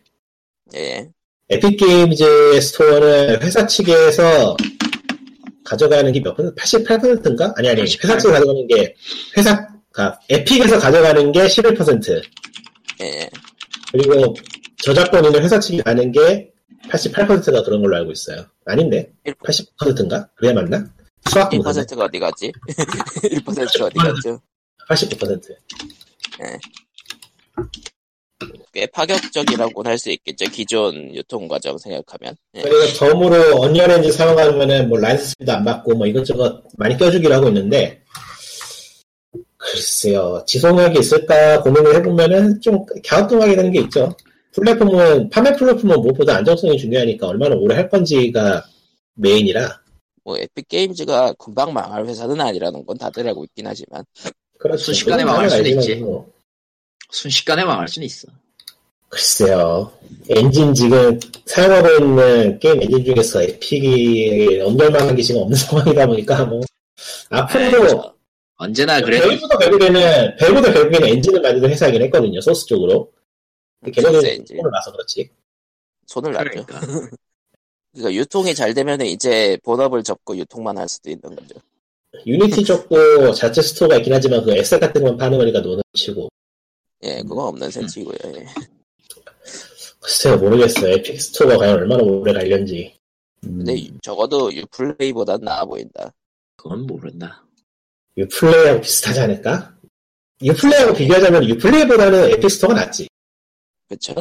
[0.75, 1.09] 예.
[1.49, 4.55] Epic Games Store는 회사 측에서
[5.65, 6.55] 가져가는 게 몇 퍼센트?
[6.55, 7.53] 88%인가?
[7.57, 8.95] 아니 아니 회사 측에서 가져가는 게
[9.37, 12.21] 회사 가 Epic에서 가져가는 게 11%
[13.01, 13.29] 예.
[13.91, 14.35] 그리고
[14.83, 16.51] 저작권료는 회사 측이 가는 게
[16.89, 18.45] 88%가 그런 걸로 알고 있어요.
[18.65, 19.11] 아닌데?
[19.25, 20.27] 80%인가?
[20.35, 20.83] 그래야 맞나?
[21.29, 22.51] 수학 공부 1%가 어디 갔지?
[23.23, 24.41] 1%가 어디 갔죠?
[26.37, 26.59] 89%.
[28.73, 30.45] 꽤 파격적이라고는 할 수 있겠죠.
[30.45, 32.35] 기존 유통 과정 생각하면.
[32.55, 32.61] 예.
[32.61, 38.01] 그리고 덤으로 언리얼엔진 사용하면은 뭐 라이센스도 안 받고 뭐 이것저것 많이 껴주기로 하고 있는데
[39.57, 44.13] 글쎄요 지속력이 있을까 고민을 해보면은 좀 갸우뚱하게 되는 게 있죠.
[44.53, 48.65] 플랫폼은 판매 플랫폼은 무엇보다 안정성이 중요하니까 얼마나 오래 할 건지가
[49.15, 49.81] 메인이라
[50.25, 54.03] 뭐 Epic Games가 금방 망할 회사는 아니라는 건 다들 알고 있긴 하지만.
[54.63, 54.81] 그렇죠.
[54.85, 55.95] 순식간에 망할 수는 있지.
[55.95, 56.31] 뭐.
[57.11, 58.29] 순식간에 망할 수는 있어.
[59.09, 59.91] 글쎄요.
[60.29, 66.61] 엔진 지금 사용하고 있는 게임 엔진 중에서 Epic의 Unreal만한 게 지금 없는 상황이다 보니까 뭐
[67.29, 68.15] 앞으로 그렇죠.
[68.55, 72.39] 언제나 그래도 밸브도 결국에는 밸브도 결국에는 엔진을 만드는 회사이긴 했거든요.
[72.39, 73.11] 소스 쪽으로.
[73.83, 74.55] 근데 엔진.
[74.57, 75.29] 손을 놔서 그렇지.
[76.07, 76.65] 손을 놨죠.
[76.65, 76.79] 그러니까
[77.91, 81.55] 그러니까 유통이 잘 되면 이제 본업을 접고 유통만 할 수도 있는 거죠.
[82.25, 86.29] 유니티 쪽도 자체 스토어가 있긴 하지만 그 엑셀 같은 것만 파는 거니까 논외 치고.
[87.03, 88.17] 예, 그건 없는 셈치고요.
[88.35, 88.45] 예.
[89.99, 90.93] 글쎄요 모르겠어요.
[90.93, 92.95] 에픽 스토어가 과연 얼마나 오래 갈련지.
[93.41, 96.11] 근데 음, 유- 적어도 유플레이보단 나아 보인다.
[96.55, 97.43] 그건 모른다.
[98.17, 99.75] 유플레이하고 비슷하지 않을까?
[100.41, 103.07] 유플레이하고 비교하자면 유플레이보다는 에픽 스토어가 낫지.
[103.89, 104.13] 그쵸?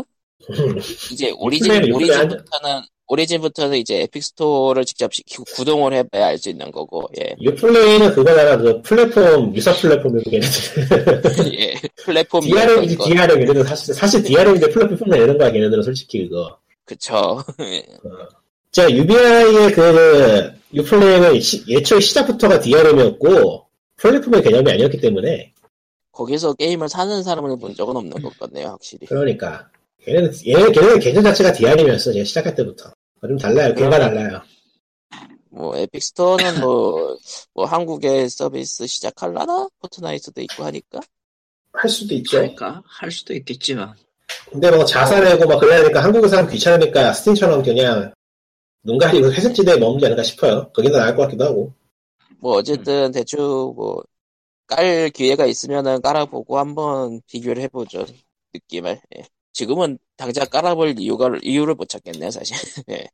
[1.12, 1.70] 이제 오리진.
[1.92, 5.22] 오리진부터는, 오리진부터는 이제 에픽 스토어를 직접 시-
[5.54, 7.34] 구동을 해봐야 알 수 있는 거고, 예.
[7.40, 8.56] 유플레이는 그거잖아.
[8.56, 11.52] 그 플랫폼, 유사 플랫폼이고 걔네들.
[11.60, 11.74] 예.
[12.04, 13.04] 플랫폼 DRM이지, 거.
[13.04, 13.38] DRM.
[13.40, 16.56] 걔네들 사실, 사실 DRM인데 플랫폼 내는 거야, 걔네들은 솔직히 그거.
[16.86, 17.44] 그쵸.
[17.60, 17.84] 예.
[18.70, 25.52] 자, UBI의 그, 유플레이는 시- 애초에 시작부터가 DRM이었고, 플랫폼의 개념이 아니었기 때문에,
[26.12, 29.06] 거기서 게임을 사는 사람을 본 적은 없는 것 같네요, 확실히.
[29.06, 29.68] 그러니까.
[30.08, 32.90] 얘네는, 얘네, 걔네들 개념 자체가 DRM이었어, 제가 시작할 때부터.
[33.28, 33.74] 좀 달라요.
[33.74, 34.42] 걔가 달라요.
[35.50, 37.16] 뭐, 에픽 스토어는 뭐,
[37.54, 39.68] 뭐, 한국에 서비스 시작할라나?
[39.80, 41.00] 포트나이트도 있고 하니까?
[41.74, 42.38] 할 수도 있죠.
[42.38, 43.94] 그러니까 할 수도 있겠지만
[44.50, 48.12] 근데 뭐 지사 내고 막 그래야 되니까 한국 사람 귀찮으니까 스팀처럼 그냥
[48.82, 50.70] 눈 가리고 회색지대에 머물지 않을까 싶어요.
[50.72, 51.72] 그게 더 나을 것 같기도 하고.
[52.40, 53.38] 뭐, 어쨌든, 대충,
[53.76, 54.02] 뭐,
[54.66, 58.06] 깔 기회가 있으면은 깔아보고 한번 비교를 해보죠.
[58.54, 59.00] 느낌을.
[59.16, 59.22] 예.
[59.52, 62.56] 지금은 당장 깔아볼 이유가, 이유를 못 찾겠네요, 사실.
[62.90, 63.06] 예.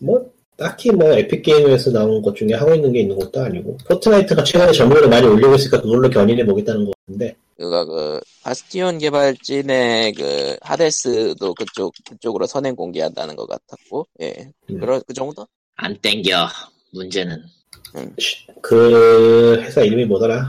[0.00, 4.42] 뭐 딱히 뭐 에픽 게임에서 나온 것 중에 하고 있는 게 있는 것도 아니고 포트나이트가
[4.42, 10.56] 최근에 점유율을 많이 올리고 있으니까 그걸로 견인해 보겠다는 것 같은데 그가 그, 바스티온 개발진의 그,
[10.62, 14.52] 하데스도 그쪽, 그쪽으로 선행 공개한다는 것 같았고, 예.
[14.70, 14.78] 음.
[14.78, 15.44] 그런, 그 정도?
[15.74, 16.48] 안 땡겨.
[16.92, 17.42] 문제는
[18.62, 20.48] 그 회사 이름이 뭐더라?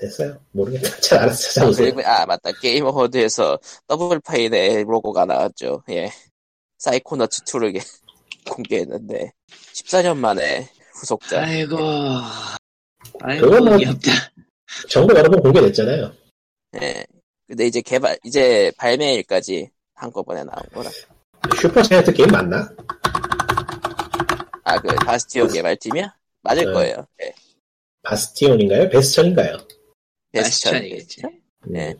[0.00, 0.38] 됐어요.
[0.52, 0.88] 모르겠다.
[1.00, 1.94] 잘 알아서 아, 찾아보세요.
[1.94, 2.50] 그리고, 아, 맞다.
[2.60, 5.82] 게임 어워드에서 더블 파인의 로고가 나왔죠.
[5.90, 6.10] 예.
[6.78, 7.80] 사이코너츠 2를 게-
[8.50, 9.32] 공개했는데,
[9.74, 11.44] 14년 만에 후속작.
[11.44, 11.76] 아이고
[13.20, 14.10] 아이고 그건 뭐- 귀엽다.
[14.88, 16.12] 정보 여러 번 공개됐잖아요.
[16.82, 17.04] 예.
[17.46, 20.88] 근데 이제 개발, 이제 발매일까지 한꺼번에 나온 거라.
[21.60, 22.70] 슈퍼자이언트 게임 맞나?
[24.64, 26.14] 아, 그, 바스티온 개발팀이야?
[26.42, 26.72] 맞을 네.
[26.72, 27.06] 거예요.
[27.22, 27.34] 예.
[28.02, 28.88] 바스티온인가요?
[28.88, 29.58] 베스천인가요?
[30.34, 31.72] 음.
[31.72, 31.94] 네.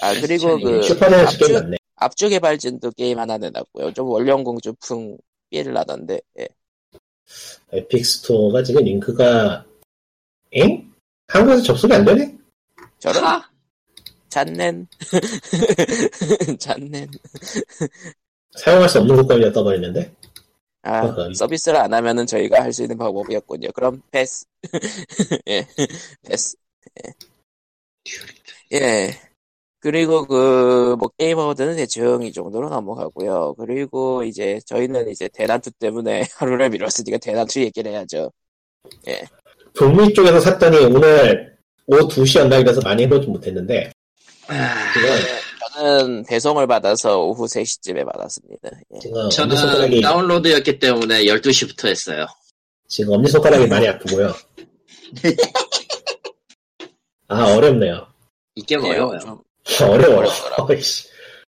[0.00, 0.80] 아, 그리고 그,
[1.52, 1.76] 맞네.
[1.96, 3.92] 압주 개발진도 게임 하나 내놨고요.
[3.92, 5.18] 좀 원령공주풍
[5.50, 6.20] feel이 나던데.
[6.38, 6.48] 예.
[7.72, 9.64] 에픽 스토어가 지금 링크가
[10.52, 10.90] 엥?
[11.26, 12.36] 한국에서 접속이 안 되네?
[12.98, 13.48] 저런 하?
[14.30, 14.86] 残念
[16.58, 17.10] 残念
[18.56, 20.14] 사용할 수 없는 국가로 떠버리는데?
[20.82, 21.34] 아 어허.
[21.34, 23.72] 서비스를 안 하면은 저희가 할 수 있는 방법이 없군요.
[23.72, 24.46] 그럼 패스
[25.48, 25.66] 예
[26.26, 26.56] 패스
[27.04, 27.12] 예.
[28.72, 29.10] 예.
[29.80, 33.54] 그리고 그, 뭐, 게임 어워드는 대충 이 정도로 넘어가고요.
[33.58, 38.32] 그리고 이제, 저희는 이제 대난투 때문에 하루를 미뤘으니까 대난투 얘기를 해야죠.
[39.74, 43.92] 북미 쪽에서 샀더니 오늘 오후 2시였나 이래서 많이 해보지 못했는데
[44.48, 45.08] 아, 지금,
[45.74, 48.70] 저는 배송을 받아서 오후 3시쯤에 받았습니다.
[48.94, 48.98] 예.
[48.98, 52.26] 지금 저는 다운로드였기 때문에 12시부터 했어요.
[52.88, 54.34] 지금 엄지손가락이 많이 아프고요.
[57.28, 58.06] 아 어렵네요.
[58.54, 59.18] 이 게임 예, 어려워요.
[59.20, 60.24] 좀 어려워.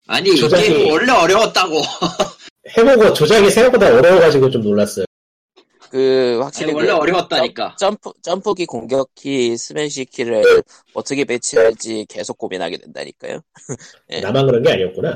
[0.07, 1.81] 아니, 이 조작이- 게임 원래 어려웠다고.
[2.77, 5.05] 해보고 조작이 생각보다 어려워가지고 좀 놀랐어요.
[5.91, 6.73] 그, 아니, 확실히.
[6.73, 7.77] 원래 그 어려웠다니까.
[7.79, 10.43] 점프, 점프키, 공격키, 스매시 키를
[10.93, 13.41] 어떻게 배치할지 계속 고민하게 된다니까요.
[14.11, 14.21] 예.
[14.21, 15.15] 나만 그런 게 아니었구나.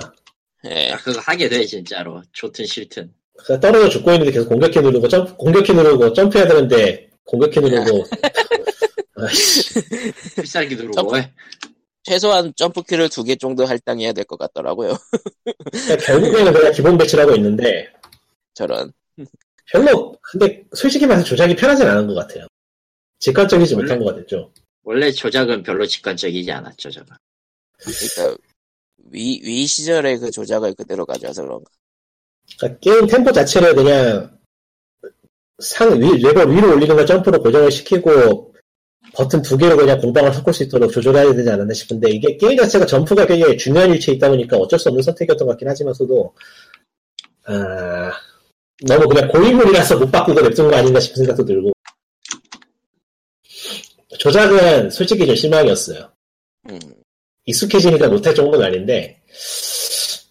[0.66, 0.92] 예.
[0.92, 2.22] 아, 그거 하게 돼, 진짜로.
[2.32, 3.12] 좋든 싫든.
[3.60, 8.04] 떨어져 죽고 있는데 계속 공격키 누르고 점 공격키 누르고 점프해야 되는데 공격키 누르고
[10.76, 11.32] 누르고 점프- 해.
[12.04, 14.96] 최소한 점프키를 두 개 정도 할당해야 될 것 같더라고요.
[16.06, 17.92] 결국에는 그냥 기본 배치를 하고 있는데
[18.54, 18.92] 저런.
[19.70, 22.46] 별로 근데 솔직히 말해서 조작이 편하진 않은 것 같아요.
[23.20, 24.52] 직관적이지 원래- 못한 것 같았죠.
[24.84, 27.14] 원래 조작은 별로 직관적이지 않았죠, 저거.
[27.76, 28.36] 그러니까,
[29.10, 31.70] Wii, Wii 시절의 그 조작을 그대로 가져와서 그런가.
[32.58, 34.38] 그러니까 게임 템포 자체를 그냥
[35.58, 38.54] 상 위, 레벨 위로 올리는 걸 점프로 고정을 시키고
[39.14, 42.86] 버튼 두 개로 그냥 공방을 섞을 수 있도록 조절해야 되지 않았나 싶은데 이게 게임 자체가
[42.86, 46.34] 점프가 굉장히 중요한 위치에 있다 보니까 어쩔 수 없는 선택이었던 것 같긴 하지만서도
[47.46, 48.12] 아
[48.86, 51.72] 너무 그냥 고인물이라서 못 바꾸고 냅둔 거 아닌가 싶은 생각도 들고
[54.18, 56.10] 조작은 솔직히 좀 실망이었어요.
[56.70, 56.78] 음.
[57.46, 59.22] 익숙해지니까 못할 정도는 아닌데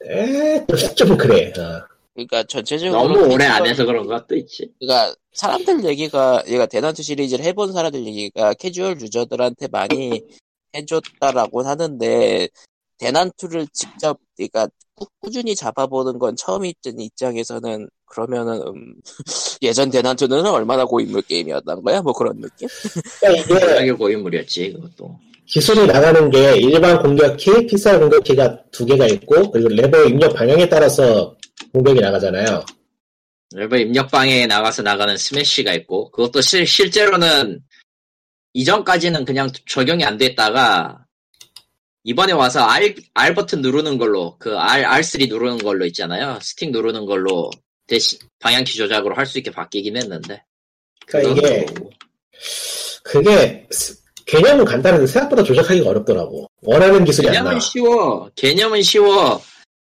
[0.05, 1.51] 에, 좀, 좀 그래.
[1.57, 1.96] 어.
[2.17, 3.07] 그러니까 전체적으로.
[3.07, 4.71] 너무 오래 안 해서 그런 것도 있지.
[4.79, 10.23] 그러니까 사람들 얘기가 얘가 대난투 시리즈를 해본 사람들 얘기가 캐주얼 유저들한테 많이
[10.75, 12.49] 해줬다라고 하는데
[12.97, 18.95] 대난투를 직접 그러니까 꾸, 꾸준히 잡아보는 건 처음이던 입장에서는 그러면은 음,
[19.61, 22.67] 예전 대난투는 얼마나 고인물 게임이었던 거야 뭐 그런 느낌?
[23.19, 25.19] 그러니까 이게 고인물이었지, 그것도.
[25.47, 31.35] 기술이 나가는 게 일반 공격키, 필살 공격키가 두 개가 있고 그리고 레버 입력 방향에 따라서
[31.73, 32.65] 공격이 나가잖아요.
[33.55, 37.61] 레버 입력 방향에 나가서 나가는 스매시가 있고, 그것도 실, 실제로는
[38.53, 41.05] 이전까지는 그냥 적용이 안 됐다가,
[42.03, 46.39] 이번에 와서 R, R 버튼 누르는 걸로, 그 R, R3 누르는 걸로 있잖아요.
[46.41, 47.49] 스틱 누르는 걸로
[47.87, 50.43] 대신 방향키 조작으로 할 수 있게 바뀌긴 했는데.
[51.05, 51.65] 그러니까 이게.
[53.03, 56.49] 그게 스- 개념은 간단한데 생각보다 조작하기가 어렵더라고.
[56.61, 57.43] 원하는 기술이 안 나와.
[57.45, 58.29] 개념은 쉬워.
[58.35, 59.41] 개념은 쉬워.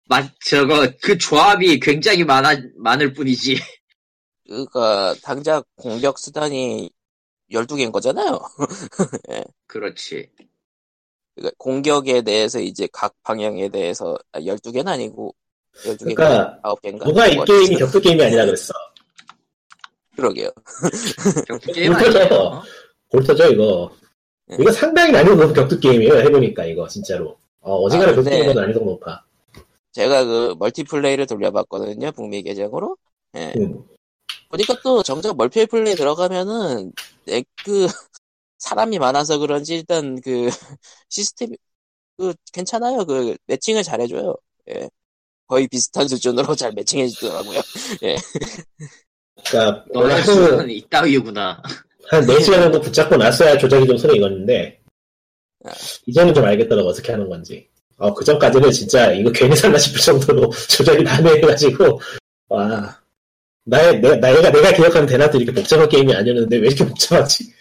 [0.07, 3.57] 막, 저거, 그 조합이 굉장히 많아, 많을 뿐이지.
[4.47, 6.89] 그러니까 당장 공격 수단이
[7.51, 8.39] 12개인 거잖아요.
[9.67, 10.29] 그렇지.
[11.35, 15.35] 그러니까 공격에 대해서 이제 각 방향에 대해서 아, 12개는 아니고
[15.83, 17.05] 12개가 그러니까 9개인가?
[17.05, 18.73] 누가 이 게임이 격투 게임이 아니라 그랬어.
[20.15, 20.49] 그러게요.
[21.47, 22.19] 격투 게임 그렇죠.
[22.19, 22.63] 아니에요?
[23.09, 23.91] 골터죠 이거.
[24.47, 24.57] 네.
[24.59, 26.15] 이거 상당히 난이도 격투 게임이에요.
[26.15, 27.37] 해보니까 이거 진짜로.
[27.59, 29.23] 어, 어지간한 아, 격투 게임보다 난이도가 높아.
[29.91, 32.11] 제가 그 멀티플레이를 돌려봤거든요.
[32.11, 32.97] 북미 계정으로.
[33.35, 33.53] 예.
[33.57, 33.83] 음.
[34.49, 36.93] 보니까 또 정작 멀티플레이 들어가면은
[37.25, 37.87] 내그
[38.59, 40.47] 사람이 많아서 그런지 일단 그
[41.09, 41.57] 시스템이
[42.17, 43.05] 그 괜찮아요.
[43.05, 44.35] 그 매칭을 잘해줘요.
[44.69, 44.89] 예.
[45.47, 47.61] 거의 비슷한 수준으로 잘 매칭해주더라고요.
[49.45, 51.61] 그러니까 원래 너네 하루 수는 이따위구나.
[52.09, 54.79] 한 4시간 정도 붙잡고 났어야 조작이 좀 손에 익었는데
[55.65, 55.71] 아.
[56.05, 57.67] 이제는 좀 알겠더라고 어떻게 하는 건지
[57.97, 61.99] 어, 그 전까지는 진짜 이거 괜히 살나 싶을 정도로 조작이 난해해가지고
[62.49, 62.97] 와
[63.65, 67.51] 나의, 내, 나이가 내가 기억하는 대나도 이렇게 복잡한 게임이 아니었는데 왜 이렇게 복잡하지?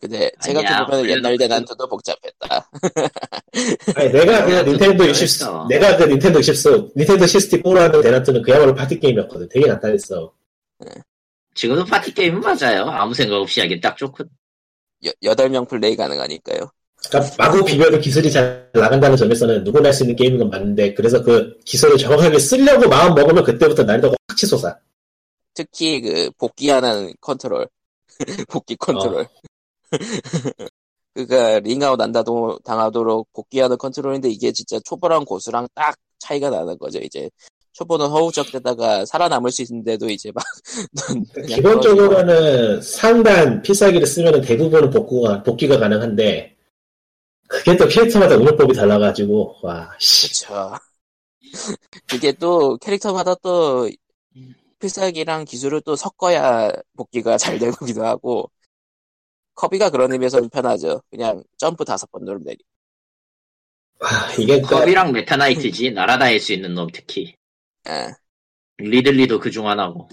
[0.00, 2.70] 근데 생각해보면 옛날 그- 대난투도 복잡했다.
[3.96, 5.66] 아니 내가 그 아니야, 닌텐도 그것도 60 했어.
[5.68, 10.32] 내가 그 닌텐도 60 닌텐도 64로 하는 대나트는 그야말로 파티 게임이었거든 되게 간단했어
[11.60, 12.84] 지금도 파티 게임은 맞아요.
[12.88, 14.30] 아무 생각 없이 하기 딱 좋거든.
[15.04, 16.70] 여, 8명 플레이 가능하니까요.
[17.06, 21.22] 그러니까 마구 비벼도 기술이 잘 나간다는 점에서는 누구나 할 수 있는 게임인 건 맞는데 그래서
[21.22, 24.74] 그 기술을 정확하게 쓰려고 마음 먹으면 그때부터 난이도가 확 치솟아
[25.52, 27.68] 특히 그 복귀하는 컨트롤.
[28.48, 29.26] 복귀 컨트롤.
[31.12, 37.00] 그니까 ring out 난다도 당하도록 복귀하는 컨트롤인데 이게 진짜 초보랑 고수랑 딱 차이가 나는 거죠.
[37.00, 37.28] 이제
[37.80, 40.44] 초보는 허우적대다가 살아남을 수 있는데도 이제 막
[41.48, 46.56] 기본적으로는 상단 필살기를 쓰면 대부분은 복구가, 복귀가 가능한데,
[47.48, 50.44] 그게 또 캐릭터마다 운영법이 달라가지고, 와, 씨.
[50.44, 50.74] 그렇죠.
[52.06, 53.88] 그게 또 캐릭터마다 또
[54.78, 58.50] 필살기랑 기술을 또 섞어야 복귀가 잘 되기도 하고
[59.54, 61.02] 커비가 그런 의미에서 편하죠.
[61.10, 62.58] 그냥 점프 다섯 번 누르면 되니.
[64.00, 67.34] 와, 이게, 그, 커비랑 메타나이트지 날아다닐 수 있는 놈 특히
[67.88, 68.12] 예.
[68.78, 70.08] 리들리도 그중 하나고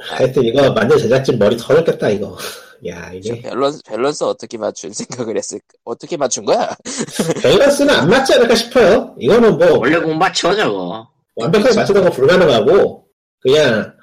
[0.00, 2.36] 하여튼 이거 만든 제작진 머리 터졌겠다, 이거.
[2.86, 3.40] 야, 이게.
[3.40, 5.64] 밸런스 밸런스 어떻게 맞춘 생각을 했을까?
[5.84, 6.68] 어떻게 맞춘 거야?
[7.42, 9.14] 밸런스는 안 맞지 않을까 싶어요.
[9.18, 13.06] 이거는 뭐, 원래 공 맞춰 저거 완벽하게 맞추는 건 불가능하고
[13.40, 13.94] 그냥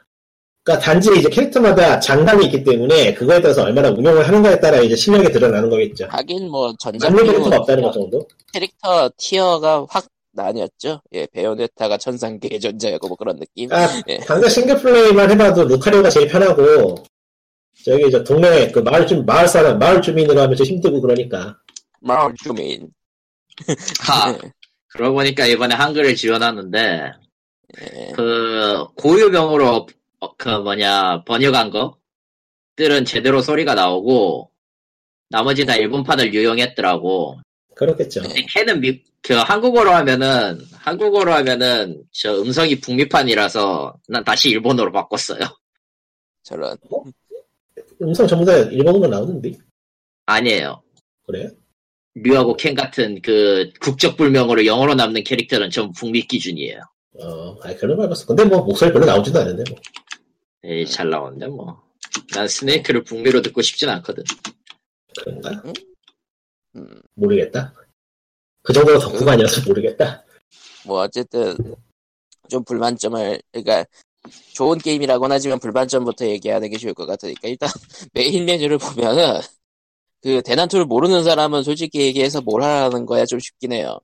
[0.63, 5.31] 그러니까 단지 이제 캐릭터마다 장단이 있기 때문에 그거에 따라서 얼마나 운영을 하는가에 따라 이제 실력이
[5.31, 6.07] 드러나는 거겠죠.
[6.09, 8.27] 하긴 뭐 전작비로 캐릭터가 없다는 것 정도.
[8.53, 11.01] 캐릭터 티어가 확 나뉘었죠.
[11.13, 13.71] 예, 베요네타가 천상계의 존재였고 뭐 그런 느낌.
[13.71, 14.17] 아, 예.
[14.17, 17.03] 당장 싱글플레이만 해봐도 루카리오가 제일 편하고
[17.83, 21.57] 저기 이제 동네 그 마을 주 마을 사람 마을 주민으로 하면 좀 힘들고 그러니까
[21.99, 22.91] 마을 주민.
[23.99, 24.51] 하 예,
[24.87, 27.11] 그러고 보니까 이번에 한글을 지원하는데
[27.81, 28.11] 예.
[28.13, 29.87] 그 고유병으로
[30.19, 31.71] 어, 그 뭐냐 번역한
[32.75, 34.51] 것들은 제대로 소리가 나오고
[35.29, 37.39] 나머지 다 일본판을 유용했더라고.
[37.81, 38.21] 그렇겠죠.
[38.53, 45.39] 걔는 미, 그 한국어로 하면은 한국어로 하면은 저 음성이 북미판이라서 난 다시 일본어로 바꿨어요.
[46.43, 46.77] 저런.
[47.99, 49.53] 음성 전부 다 일본어로 나오는데
[50.27, 50.83] 아니에요.
[51.25, 51.49] 그래요?
[52.13, 56.81] 류하고 켄 같은 그 국적 불명으로 영어로 남는 캐릭터는 전부 북미 기준이에요.
[57.19, 58.27] 어, 아 그런 말 봤어.
[58.27, 59.79] 근데 뭐 목소리 별로 나오지도 않는데 뭐.
[60.65, 61.81] 에이, 잘 나오는데 뭐.
[62.35, 64.23] 난 스네이크를 북미로 듣고 싶진 않거든.
[65.23, 65.63] 그런가?
[66.75, 67.73] 음, 모르겠다.
[68.63, 70.23] 그 정도로 덕후가 아니라서 모르겠다.
[70.85, 71.55] 뭐 어쨌든
[72.47, 73.85] 좀 불만점을 그러니까
[74.53, 77.69] 좋은 게임이라고는 하지만 불만점부터 얘기하는 게 좋을 것 같으니까 일단
[78.13, 79.39] 메인 메뉴를 보면은
[80.21, 83.99] 그 대난투를 모르는 사람은 솔직히 얘기해서 뭘 하라는 거야 좀 싶긴 해요.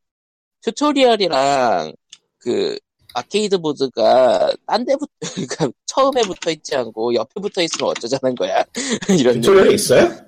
[0.61, 1.93] tutorial이랑
[2.39, 2.77] 그
[3.13, 8.63] 아케이드 모드가 딴 데부터 그러니까 처음에 붙어 있지 않고 옆에 붙어 있으면 어쩌자는 거야
[9.19, 10.26] 이런 tutorial이 있어요?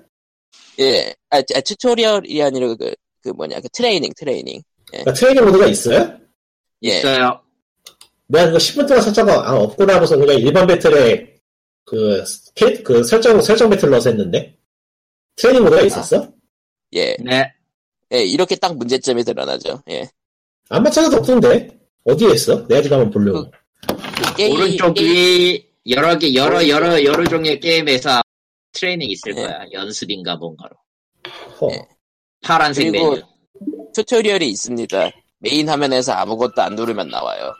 [0.80, 4.62] 예, 아, 아, tutorial이 아니라 그, 그 뭐냐, 그 트레이닝, 트레이닝.
[4.88, 6.18] 그러니까 트레이닝 모드가 있어요?
[6.84, 7.40] 예, 있어요.
[8.28, 11.34] 내가 그거 10분 동안 설정가 아, 없구나 하고서 그냥 일반 배틀에
[11.84, 14.56] 그, 캐, 그 설정, 설정 배틀 넣어서 했는데?
[15.36, 16.32] 트레이닝 모드가 있었어?
[16.94, 17.52] 예, 네.
[18.12, 19.82] 예, 이렇게 딱 문제점이 드러나죠.
[19.90, 20.08] 예.
[20.68, 21.68] 안 맞춰도 없던데?
[22.04, 22.66] 어디에 있어?
[22.66, 23.50] 내가 지금 한번 보려고.
[23.86, 28.22] 그 게임, 오른쪽 게임- 위 여러 개 여러 여러 여러 종류의 게임에서
[28.72, 29.42] 트레이닝 있을 네.
[29.46, 29.64] 거야.
[29.72, 30.70] 연습인가 뭔가로.
[31.60, 31.66] 허.
[31.68, 31.86] 네.
[32.42, 33.22] 파란색 그리고- 메뉴.
[33.94, 35.10] 튜토리얼이 있습니다.
[35.38, 37.52] 메인 화면에서 아무것도 안 누르면 나와요.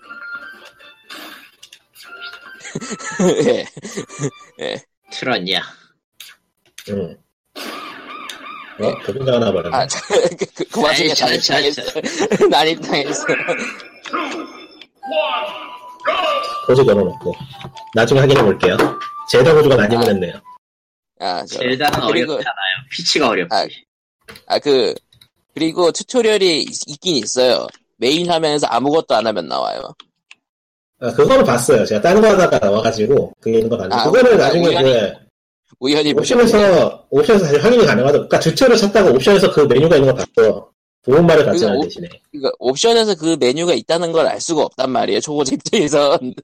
[4.60, 4.76] 예,
[5.10, 5.60] 틀었냐?
[6.90, 7.16] 응.
[8.80, 9.02] 어?
[9.04, 9.76] 도전자가 나와버렸네.
[9.76, 11.82] 아, 저, 그, 그, 그 와중에 난입당했어.
[12.38, 13.24] 저, 난입당했어.
[16.66, 17.34] 고지 걸어놓고.
[17.94, 18.76] 나중에 확인해 볼게요.
[19.30, 20.08] 제다 고주가 난입을 아.
[20.08, 20.40] 했네요.
[21.20, 22.54] 아, 저, 젤다는 그리고- 어렵잖아요.
[22.90, 23.54] 피치가 어렵지.
[23.54, 23.66] 아,
[24.46, 24.94] 아, 그,
[25.54, 27.66] 그리고 튜토리얼이 있, 있긴 있어요.
[27.96, 29.94] 메인 화면에서 아무것도 안 하면 나와요.
[31.00, 31.84] 아, 그거는 봤어요.
[31.84, 33.96] 제가 다른 거 하다가 나와가지고, 그게 있는 거 봤는데.
[33.96, 35.12] 아, 그거는 아, 나중에 우연히 그,
[35.80, 36.12] 우연히.
[36.12, 38.12] 옵션에서, 옵션에서 사실 확인이 가능하다.
[38.12, 40.70] 그러니까 튜토리얼 찾다가 옵션에서 그 메뉴가 있는 거 봤어.
[41.02, 42.08] 그거 갔잖아, 옵- 대신에.
[42.30, 45.20] 그러니까 옵션에서 그 메뉴가 있다는 걸 알 수가 없단 말이에요.
[45.20, 46.34] 초보자 입장에선.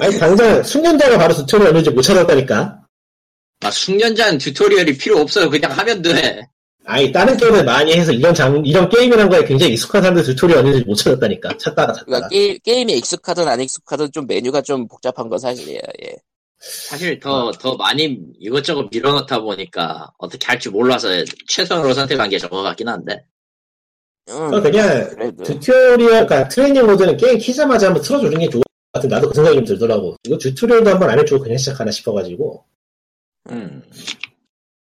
[0.00, 2.80] 아니, 당장 숙련자가 바로 튜토리얼 없는지 못 찾았다니까?
[3.64, 5.48] 아, 숙련자는 튜토리얼이 필요 없어요.
[5.48, 6.46] 그냥 하면 돼.
[6.84, 10.84] 아니, 다른 게임을 많이 해서 이런 장, 이런 게임이란 거에 굉장히 익숙한 사람들 튜토리얼 없는지
[10.84, 11.56] 못 찾았다니까.
[11.56, 12.04] 찾다가 찾다가.
[12.04, 15.80] 그러니까 게, 게임에 익숙하든 안 익숙하든 좀 메뉴가 좀 복잡한 건 사실이에요.
[16.04, 16.14] 예.
[16.58, 21.08] 사실 더, 더 많이 이것저것 밀어넣다 보니까 어떻게 할지 몰라서
[21.48, 23.24] 최선으로 선택한 게 저거 같긴 한데.
[24.28, 28.92] 음, 그러니까 그냥 그래도 튜토리얼, 그러니까 트레이닝 모드는 게임 키자마자 한번 틀어주는 게 좋을 것
[28.92, 30.16] 같은 나도 그 생각이 좀 들더라고.
[30.24, 32.64] 이거 튜토리얼도 한번 안 해주고 그냥 시작하나 싶어가지고.
[33.50, 33.82] 음.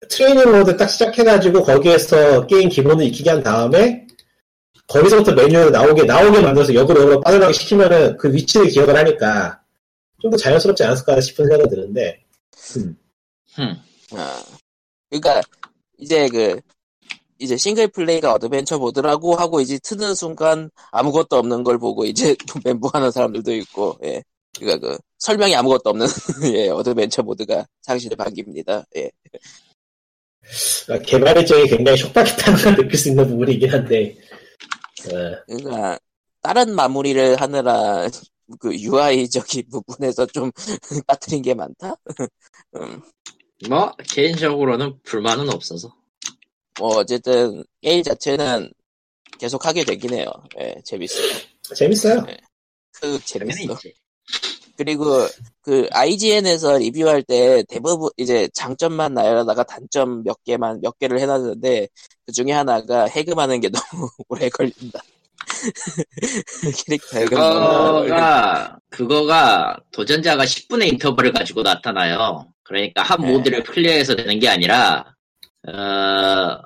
[0.09, 4.07] 트레이닝 모드 딱 시작해가지고 거기에서 게임 기본을 익히게 한 다음에
[4.87, 9.61] 거기서부터 메뉴 나오게 나오게 만들어서 역으로 역으로 빠져나가게 시키면은 그 위치를 기억을 하니까
[10.21, 12.25] 좀 더 자연스럽지 않을까 싶은 생각이 드는데
[12.77, 12.97] 음.
[13.55, 13.77] 흠.
[14.13, 14.43] 아,
[15.11, 15.43] 그러니까
[15.99, 16.61] 이제 그
[17.39, 22.35] 이제 싱글 플레이가 어드벤처 모드라고 하고 이제 트는 순간 아무것도 없는 걸 보고 이제
[22.65, 24.23] 멘붕하는 사람들도 있고 예.
[24.59, 26.07] 그러니까 그 설명이 아무것도 없는
[26.55, 28.85] 예, 어드벤처 모드가 상실의 반기입니다.
[28.97, 29.11] 예.
[30.85, 34.17] 그러니까 개발 일정이 굉장히 촉박했다는 걸 느낄 수 있는 부분이긴 한데
[35.07, 35.99] 어, 그러니까
[36.41, 38.09] 다른 마무리를 하느라
[38.61, 40.53] 그 UI적인 부분에서 좀
[41.07, 41.97] 빠뜨린 게 많다.
[42.77, 43.03] 음,
[43.69, 45.95] 뭐 개인적으로는 불만은 없어서
[46.79, 48.71] 뭐 어쨌든 게임 자체는
[49.39, 50.27] 계속 하게 되긴 해요.
[50.61, 51.33] 예, 재밌어요.
[51.75, 52.27] 재밌어요.
[52.93, 53.79] 그 재미는 재밌어.
[54.77, 55.27] 그리고
[55.63, 61.89] 그 IGN에서 리뷰할 때 대부분 이제 장점만 나열하다가 단점 몇 개만 몇 개를 해놨는데
[62.27, 65.01] 그 중에 하나가 해금하는 게 너무 오래 걸린다.
[66.87, 68.09] 캐릭터 해금 너무 오래 걸린다.
[68.09, 72.47] 그거가 그거가 도전자가 10분의 인터벌을 가지고 나타나요.
[72.63, 73.33] 그러니까 한 네.
[73.33, 75.05] 모드를 클리어해서 되는 게 아니라
[75.69, 76.61] 어,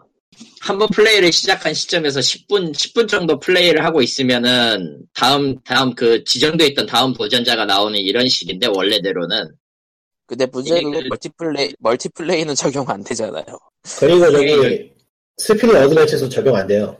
[0.61, 6.86] 한번 플레이를 시작한 시점에서 10분 10분 정도 플레이를 하고 있으면은 다음 다음 그 지정돼 있던
[6.86, 9.50] 다음 도전자가 나오는 이런 식인데 원래대로는
[10.26, 13.44] 근데 문제는 이게 그- 멀티플레이 멀티플레이는 적용 안 되잖아요.
[13.98, 14.92] 그리고 저기
[15.38, 16.96] 스피릿 어드벤처에서 적용 안 돼요.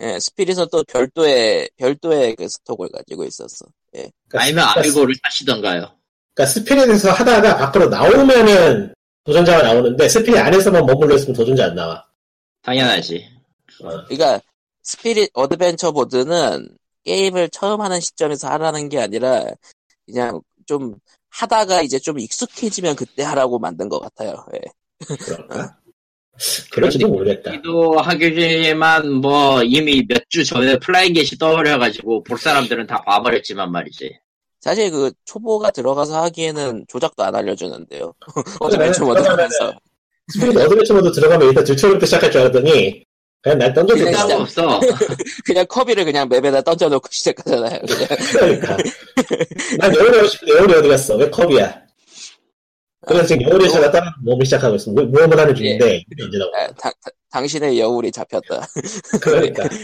[0.00, 3.66] 예, 스피릿은 또 별도의 별도의 그 스톡을 가지고 있었어.
[3.96, 4.08] 예.
[4.28, 5.92] 그러니까 아니면 스- 아미보를 사시던가요.
[6.34, 12.07] 그러니까 스피릿에서 하다가 밖으로 나오면은 도전자가 나오는데 스피릿 안에서만 머물러 있으면 도전자 안 나와.
[12.68, 13.28] 당연하지.
[13.84, 13.88] 어.
[14.06, 14.40] 그러니까
[14.82, 16.68] 스피릿 어드벤처 모드는
[17.04, 19.44] 게임을 처음 하는 시점에서 하라는 게 아니라
[20.06, 20.94] 그냥 좀
[21.30, 24.44] 하다가 이제 좀 익숙해지면 그때 하라고 만든 것 같아요.
[24.54, 24.60] 예.
[25.16, 25.78] 그럴까?
[26.70, 27.52] 그럴지도 모르겠다.
[27.52, 34.18] 기도 하기지만 뭐 이미 몇 주 전에 flying get이 떠버려가지고 볼 사람들은 다 봐버렸지만 말이지.
[34.60, 38.12] 사실 그 초보가 들어가서 하기에는 조작도 안 알려주는데요.
[38.60, 39.72] 어드벤처 모드 하면서.
[40.32, 43.04] 스피릿 어드벤처 모드 들어가면 일단 튜토리얼부터 시작할 줄 알았더니
[43.40, 44.18] 그냥 날 던져도 그냥 돼.
[44.18, 44.80] 쓸데가 없어.
[45.46, 47.78] 그냥 커비를 그냥 맵에다 던져놓고 시작하잖아요.
[47.86, 48.06] 그냥.
[48.32, 48.76] 그러니까.
[49.78, 51.16] 난 여울이 싶은데 여울이 어디 갔어?
[51.16, 51.82] 왜 컵이야?
[53.06, 54.90] 그래서 지금 여울에서 따라 몸을 시작하고 있어.
[54.90, 56.56] 모- 모험을 하는 중인데 이제 나오고.
[56.56, 58.66] 아, 다- 다- 당신의 여울이 잡혔다.
[59.20, 59.62] 그러니까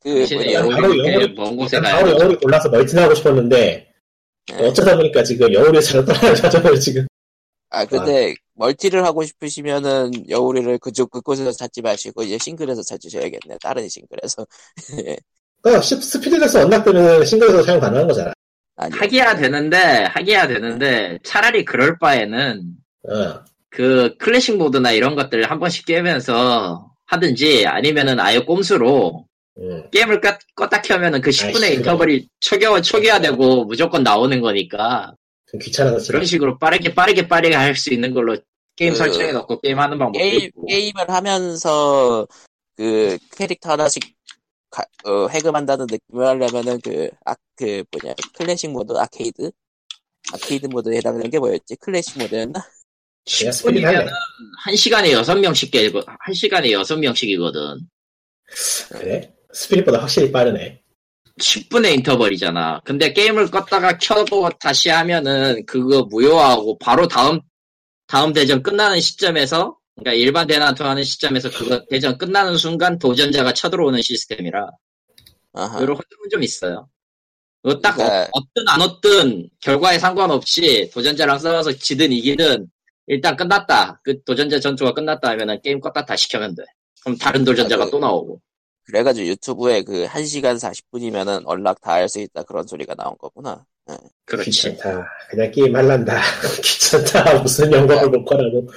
[0.00, 0.26] 그
[0.70, 2.22] 바로 여울이 먼 곳에 난 가야 바로 돼.
[2.24, 3.88] 여울이 골라서 멀티를 하고 싶었는데
[4.52, 4.66] 예.
[4.66, 7.06] 어쩌다 보니까 지금 여울에서 떠나는 과정을 지금
[7.74, 13.58] 아 근데 멀티를 하고 싶으시면은 여우리를 그쪽 그곳에서 찾지 마시고 이제 싱글에서 찾으셔야겠네.
[13.60, 14.46] 다른 싱글에서.
[15.06, 15.16] 예.
[15.62, 18.32] 그러니까 시- 스피릿에서 언락되면 싱글에서 사용 가능한 거잖아.
[18.76, 22.62] 아니 하기야 되는데 하기야 되는데 차라리 그럴 바에는
[23.08, 23.44] 어.
[23.70, 29.26] 그 클래식 모드나 이런 것들을 한 번씩 깨면서 하든지 아니면은 아예 꼼수로
[29.58, 29.90] 음.
[29.90, 35.23] 게임을 껐, 껐다 켜면은 그 10분의 아이씨, 인터벌이 초기화 초기화되고 무조건 나오는 거니까 좀
[35.58, 36.06] 귀찮아서.
[36.12, 38.36] 그런 식으로 빠르게 빠르게 빠르게 할 수 있는 걸로
[38.76, 42.26] 게임 그- 설정해 놓고 게임 하는 방법도 게임 있고 게임을 하면서
[42.76, 44.02] 그 캐릭터 하나씩
[44.70, 49.50] 가- 어, 해금한다는 느낌을 하려면은 그, 아, 그, 뭐냐, 클래식 모드, 아케이드?
[50.32, 51.76] 아케이드 모드에 해당되는 게 뭐였지?
[51.76, 52.60] 클래식 모드였나?
[53.38, 53.98] 그냥 스피릿 할래.
[54.06, 54.12] 10분이면
[54.64, 57.78] 한 시간에 6명씩 깨고 한 시간에 6명씩이거든
[58.92, 59.32] 그래?
[59.52, 60.82] 스피릿보다 확실히 빠르네.
[61.40, 62.82] 10분의 인터벌이잖아.
[62.84, 67.40] 근데 게임을 껐다가 켜고 다시 하면은 그거 무효하고 바로 다음
[68.06, 74.00] 다음 대전 끝나는 시점에서 그러니까 일반 대난투 하는 시점에서 그거 대전 끝나는 순간 도전자가 쳐들어오는
[74.02, 74.68] 시스템이라
[75.54, 75.78] 아하.
[75.80, 76.88] 이런 흐름은 좀 있어요.
[77.62, 82.66] 그거 딱 그러니까- 어, 얻든 안 얻든 결과에 상관없이 도전자랑 싸워서 지든 이기든
[83.06, 84.00] 일단 끝났다.
[84.04, 86.62] 그 도전자 전투가 끝났다 하면은 게임 껐다 다시 켜면 돼.
[87.02, 88.40] 그럼 다른 도전자가 아, 그- 또 나오고.
[88.86, 93.64] 그래가지고 유튜브에 그 1시간 40분이면은 unlock 다 할 수 있다 그런 소리가 나온 거구나.
[93.90, 93.96] 예.
[94.26, 94.50] 그렇지.
[94.50, 95.06] 귀찮다.
[95.30, 96.20] 그냥 게임 할란다.
[96.62, 97.40] 귀찮다.
[97.42, 98.68] 무슨 영감을 못 거라고.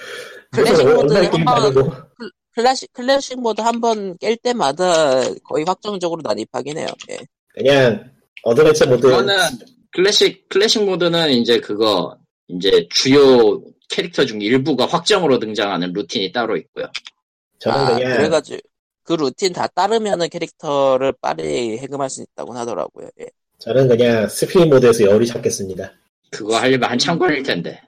[0.52, 2.08] 클래식 모드 한번-.
[2.56, 6.88] 클래식, 클래식 모드 한 번 깰 때마다 거의 확정적으로 난입하긴 해요.
[7.12, 7.20] 예.
[7.54, 8.12] 그냥
[8.44, 9.02] 어드벤처 모드.
[9.08, 9.36] 그거는
[9.92, 16.86] 클래식 클래식 모드는 이제 그거 이제 주요 캐릭터 중 일부가 확정으로 등장하는 루틴이 따로 있고요.
[17.60, 18.60] 저는 아, 그냥 그래가지고
[19.08, 23.08] 그 루틴 다 따르면은 캐릭터를 빠르게 해금할 수 있다고 하더라고요.
[23.22, 23.28] 예.
[23.58, 25.94] 저는 그냥 스피릿 모드에서 여울이 찾겠습니다.
[26.30, 27.82] 그거 하려면 한참 걸릴 텐데.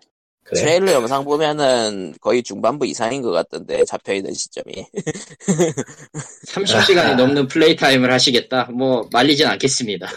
[0.45, 0.61] 그래.
[0.61, 4.74] 트레일러 영상 보면은 거의 중반부 이상인 것 같던데 잡혀있는 시점이
[6.47, 8.70] 30시간이 넘는 플레이 타임을 하시겠다?
[8.74, 10.07] 뭐 말리진 않겠습니다.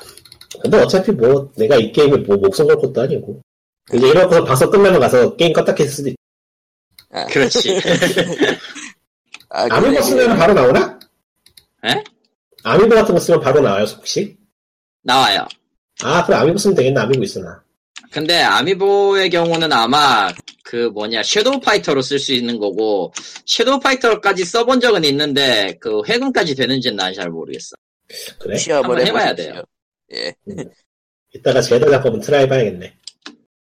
[0.62, 3.42] 근데 어차피 뭐 내가 이 게임에 뭐 목숨 걸 것도 아니고.
[3.92, 6.16] 이제 이러고서 방송 끝나면 가서 게임 껐다 켰을 수도 있
[7.10, 7.78] 아, 그렇지.
[9.54, 10.98] 아, 그- 쓰면 바로 나오나?
[11.84, 12.02] 에?
[12.64, 14.36] 아미보 같은 거 쓰면 바로 나와요, 혹시?
[15.02, 15.46] 나와요.
[16.02, 17.62] 아, 그래, 아미보 쓰면 되겠네, 아미보 있으나.
[18.10, 20.28] 근데 아미보의 경우는 아마
[20.64, 23.12] 그 뭐냐 섀도우 파이터로 쓸 수 있는 거고
[23.46, 27.74] 섀도우 파이터까지 써본 적은 있는데 그 해금까지 되는지는 난 잘 모르겠어.
[28.38, 28.56] 그래?
[28.58, 29.34] 시험을 한번 해봐야.
[29.34, 29.62] 돼요.
[30.12, 30.34] 예.
[31.34, 32.94] 이따가 제다 작업은 try 해봐야겠네.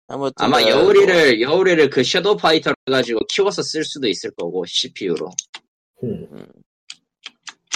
[0.07, 5.31] 아무튼 아마 뭐, 여우리를 여우리를 그 섀도우 파이터로 가지고 키워서 쓸 수도 있을 거고 CPU로.
[6.05, 6.47] 음, 음,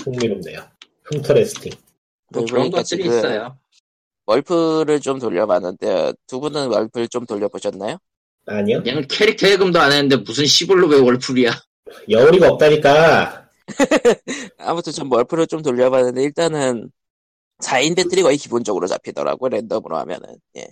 [0.03, 0.61] 흥미롭네요.
[1.03, 1.71] 흠터레스팅.
[2.31, 3.57] 뭐 그- 그런 그러니까 것들이 있어요.
[4.25, 7.97] 월프를 좀 돌려봤는데 두 분은 월프를 좀 돌려보셨나요?
[8.45, 8.83] 아니요.
[8.83, 11.51] 그냥 캐릭터 해금도 안 했는데 무슨 시골로 왜 월풀이야?
[12.09, 13.49] 여우리가 없다니까.
[14.59, 16.91] 아무튼 전 월프를 좀 돌려봤는데 일단은
[17.59, 20.67] 4인 배틀이 거의 기본적으로 잡히더라고 랜덤으로 하면은 예.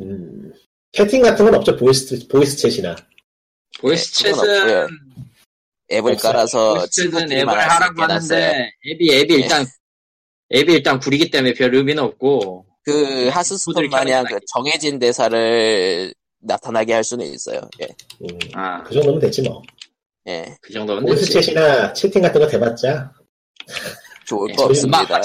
[0.00, 0.52] 음,
[0.92, 1.76] 채팅 같은 건 없죠.
[1.76, 2.96] voice, voice chat이나.
[3.80, 4.88] voice 네, chat은 없고요.
[5.92, 6.32] 앱을 없어요.
[6.32, 8.02] 깔아서 친구끼리만 앱을 하라고.
[8.02, 9.66] 하는데 앱이 앱이 일단
[10.54, 16.92] 앱이 일단 구리기 때문에 별 의미는 없고 그 하스스톤 친구들이 마냥 그 정해진 대사를 나타나게
[16.92, 17.60] 할 수는 있어요.
[17.80, 17.86] 예.
[18.22, 19.62] 음, 아, 그 정도면 됐지 뭐.
[20.28, 20.56] 예.
[20.60, 21.32] 그 정도면 되지.
[21.38, 23.12] 챗이나 채팅 같은 거 대봤자
[24.26, 25.00] 좋을 예, 거 없습니다.
[25.00, 25.20] 아빠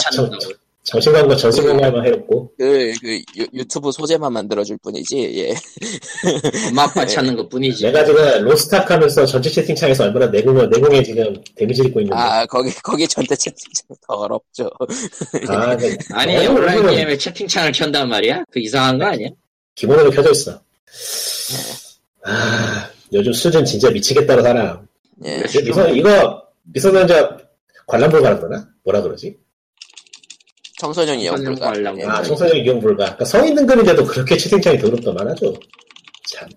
[0.87, 1.35] 찾는다고.
[1.35, 3.21] 정신광고 전신광고만 해놓고 그, 그
[3.53, 5.17] 유, 튜브 소재만 만들어줄 뿐이지.
[5.37, 5.53] 예.
[6.69, 7.83] 엄마 아빠 찾는 것 뿐이지.
[7.85, 12.17] 내가 지금 로스탁 하면서 전체 채팅창에서 얼마나 내공을, 내공에 지금 데미지를 입고 있는데.
[12.17, 14.69] 아 거기 거기 전대 채팅창 더 어렵죠.
[15.49, 18.45] 아, 근데 아니 어, 온라인 이거는 게임에 채팅창을 켠단 말이야?
[18.49, 19.29] 그 이상한 거 아니야?
[19.75, 20.61] 기본으로 켜져 있어.
[22.23, 24.87] 아, 요즘 수준 진짜 미치겠다는 사람.
[25.25, 25.41] 예.
[25.41, 25.63] 그래.
[25.63, 27.37] 미소, 이거, 미소년자
[27.87, 28.67] 관람불 가라 그러나?
[28.83, 29.37] 뭐라 그러지?
[30.77, 31.73] 청소년 이용 불가.
[31.99, 32.03] 예.
[32.05, 33.05] 아, 청소년 이용 불가.
[33.05, 35.53] 그러니까 성인 등급인데도 그렇게 채팅창이 더럽더만 하죠.
[36.27, 36.47] 참.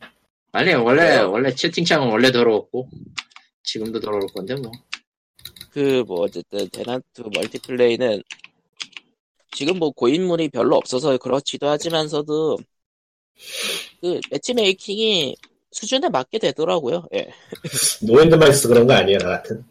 [0.53, 2.89] 아니 원래 원래 채팅창은 원래 더러웠고
[3.62, 4.71] 지금도 더러울 건데 뭐.
[5.71, 8.23] 그 뭐 어쨌든 대난투 멀티플레이는
[9.53, 12.59] 지금 뭐 고인물이 별로 없어서 그렇지도 하지만서도
[14.01, 15.37] 그 매치 메이킹이
[15.73, 17.07] 수준에 맞게 되더라고요.
[17.14, 17.31] 예.
[18.03, 19.64] 노인들만 있어 그런 거 아니에요, 나 같은.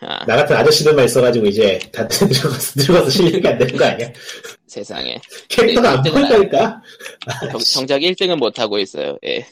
[0.00, 4.12] 아, 나 같은 아저씨들만 있어가지고 이제 다 늙어서, 늙어서 실력이 안 되는 거 아니야?
[4.66, 5.18] 세상에.
[5.48, 6.82] 캐릭터가 안 네, 보인다니까?
[7.50, 9.18] 정, 정작 1등은 못 하고 있어요.
[9.24, 9.44] 예.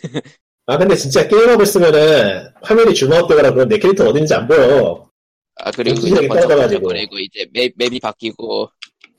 [0.67, 5.09] 아, 근데 진짜 게임하고 있으면은 화면이 줌아웃되거나 그러면 내 캐릭터 어딘지 안 보여.
[5.57, 6.89] 아 그리고 이제 번쩍 떨어져가지고.
[6.89, 8.71] 번쩍거리고 이제 맵, 맵이 바뀌고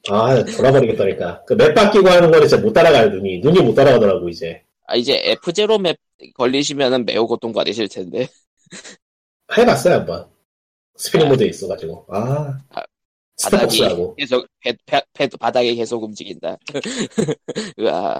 [0.09, 1.43] 아, 돌아버리겠다니까.
[1.45, 3.39] 그 맵 바뀌고 하는 거는 진짜 못 따라가요, 눈이.
[3.39, 4.61] 눈이 못 따라가더라고, 이제.
[4.87, 5.97] 아 이제 F0 맵
[6.35, 8.27] 걸리시면은 매우 고통받으실 텐데
[9.57, 10.29] 해봤어요, 한번.
[10.97, 12.05] spirit 모드에 있어가지고.
[12.09, 12.57] 아.
[13.43, 14.15] 바닥이 스타벅스하고.
[14.15, 16.57] 계속 배, 배, 배, 바닥에 계속 움직인다.
[17.79, 18.19] 으아.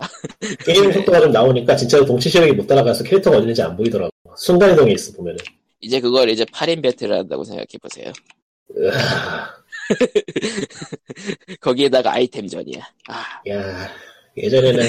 [0.64, 4.12] 게임 속도가 좀 나오니까 진짜로 동체 시력이 못 따라가서 캐릭터가 어딘지 안 보이더라고.
[4.38, 5.40] 순간 이동에 있어, 보면은.
[5.80, 8.12] 이제 그걸 이제 8인 배틀을 한다고 생각해 보세요.
[11.62, 12.82] 거기에다가 아이템전이야.
[13.08, 13.90] 아, 야,
[14.36, 14.84] 예전에는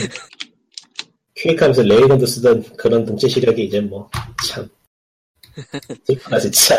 [1.36, 4.10] 퀵하면서 레이건도 쓰던 그런 동체 시력이 이제 뭐,
[4.46, 4.68] 참.
[6.04, 6.76] 슬프다, 진짜.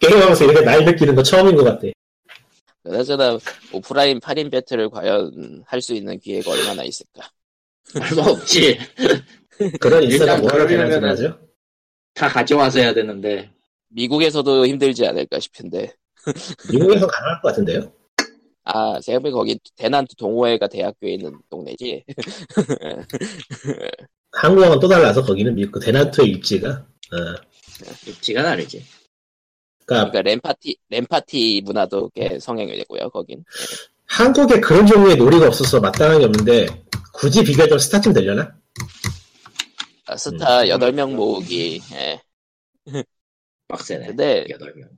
[0.00, 1.86] 게임하면서 이렇게 나이 느끼는 거 처음인 것 같아.
[2.82, 3.38] 그나저나
[3.72, 7.28] 오프라인 8인 배틀을 과연 할 수 있는 기회가 얼마나 있을까?
[7.94, 8.78] 얼마 없지.
[9.80, 11.38] 그런 인싸가 일단 뭐하러 그러려면은- 되는 하죠?
[12.14, 13.50] 다 가져와서 해야 되는데.
[13.90, 15.92] 미국에서도 힘들지 않을까 싶은데.
[16.70, 17.92] 미국에서 가능할 것 같은데요?
[18.64, 22.04] 아, 제가 보기 거기 대난투 동호회가 대학교에 있는 동네지.
[24.32, 27.16] 한국하고는 또 달라서 거기는 미국 그 대난투의 입지가, 어,
[28.06, 28.84] 입지가 다르지.
[29.86, 33.10] 그러니까 그러니까 램파티 램파티 문화도 꽤 성행이 되고요.
[33.10, 33.44] 거긴.
[34.06, 36.66] 한국에 그런 종류의 놀이가 없어서 마땅한 게 없는데
[37.12, 38.54] 굳이 비교해도 스타쯤 되려나?
[40.06, 40.68] 아, 스타 음.
[40.68, 41.80] 8명 모으기.
[41.92, 42.20] 예.
[43.68, 44.06] 빡세네.
[44.06, 44.88] 근데 여덟 명.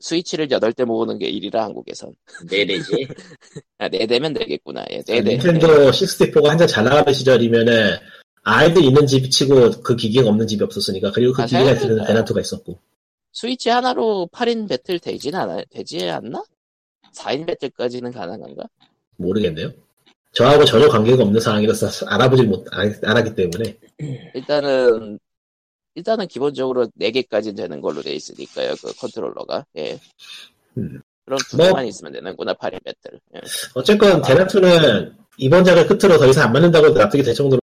[0.00, 2.14] 스위치를 8대 모으는 게 일이라 한국에선.
[2.50, 3.06] 네 대지.
[3.78, 4.84] 아, 4대면 되겠구나.
[4.90, 5.24] 예, 4대.
[5.24, 7.96] 닌텐도 64가 한참 잘 나가는 시절이면은
[8.48, 11.88] 아이들 있는 집 치고 그 기기가 없는 집이 없었으니까 그리고 그 아, 기기가 생각해보니까.
[11.94, 12.78] 들는 대난투가 있었고
[13.32, 16.44] 스위치 하나로 8인 배틀 되진 않아, 되지 않나?
[17.12, 18.62] 4인 배틀까지는 가능한가?
[19.16, 19.72] 모르겠네요.
[20.32, 23.76] 저하고 전혀 관계가 없는 상황이라서 알아보지 못 안, 안 하기 때문에
[24.34, 25.18] 일단은,
[25.96, 29.64] 일단은 기본적으로 4개까지는 되는 걸로 돼 있으니까요, 그 컨트롤러가.
[29.78, 29.98] 예.
[30.78, 31.00] 음.
[31.24, 33.18] 그럼 두 뭐- 개만 있으면 되는구나, 8인 배틀.
[33.34, 33.40] 예.
[33.74, 37.60] 어쨌건 대난투는 이번 작을 끝으로 더 이상 안 맞는다고 납득이 될 정도로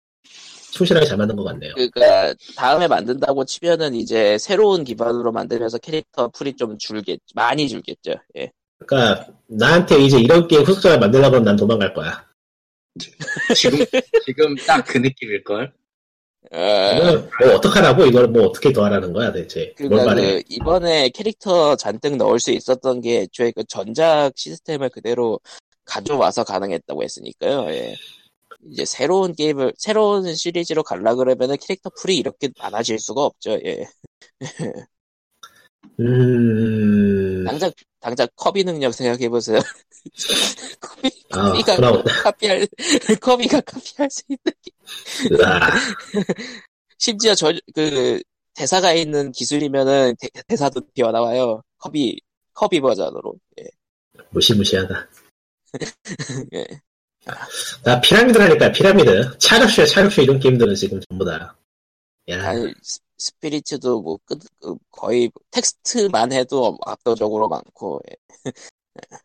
[0.73, 1.73] 충실하게 잘 만든 것 같네요.
[1.75, 8.13] 그니까, 다음에 만든다고 치면은 이제 새로운 기반으로 만들면서 캐릭터 풀이 좀 줄겠, 많이 줄겠죠.
[8.37, 8.51] 예.
[8.85, 12.25] 그러니까 나한테 이제 이런 게임 후속작을 만들려고 하면 난 도망갈 거야.
[13.55, 13.85] 지금
[14.25, 15.71] 지금 딱 그 느낌일걸.
[16.51, 16.57] 어,
[16.95, 21.09] 이거는 뭐 어떡하라고 이걸 뭐 어떻게 더 하라는 거야 대체 뭘 그러니까 말해 그 이번에
[21.09, 25.39] 캐릭터 잔뜩 넣을 수 있었던 게 애초에 그 전작 시스템을 그대로
[25.85, 27.67] 가져와서 가능했다고 했으니까요.
[27.69, 27.95] 예.
[28.71, 33.51] 이제 새로운 게임을 새로운 시리즈로 갈라 그러면은 캐릭터 풀이 이렇게 많아질 수가 없죠.
[33.65, 33.85] 예.
[35.99, 37.43] 음...
[37.45, 39.59] 당장 당장 커비 능력 생각해 보세요.
[40.81, 42.67] 커비 아, 커비가 그럼- 카피할
[43.21, 44.71] 커비가 카피할 수 있는 게
[45.35, 45.59] 으아,
[46.97, 48.21] 심지어 저 그
[48.55, 50.15] 대사가 있는 기술이면은
[50.47, 51.63] 대, 사도 튀어나와요.
[51.79, 52.19] 커비
[52.53, 53.33] 커비 버전으로.
[53.59, 53.65] 예.
[54.29, 55.09] 무시무시하다.
[56.53, 56.65] 예.
[57.83, 59.37] 나 피라미드 하니까 피라미드.
[59.37, 61.55] 차력쇼, 차력쇼 이런 게임들은 지금 전부 다.
[62.29, 68.01] 야, 아니, 스- spirit도 뭐 끝, 그 거의 텍스트만 해도 압도적으로 많고.
[68.11, 68.15] 예.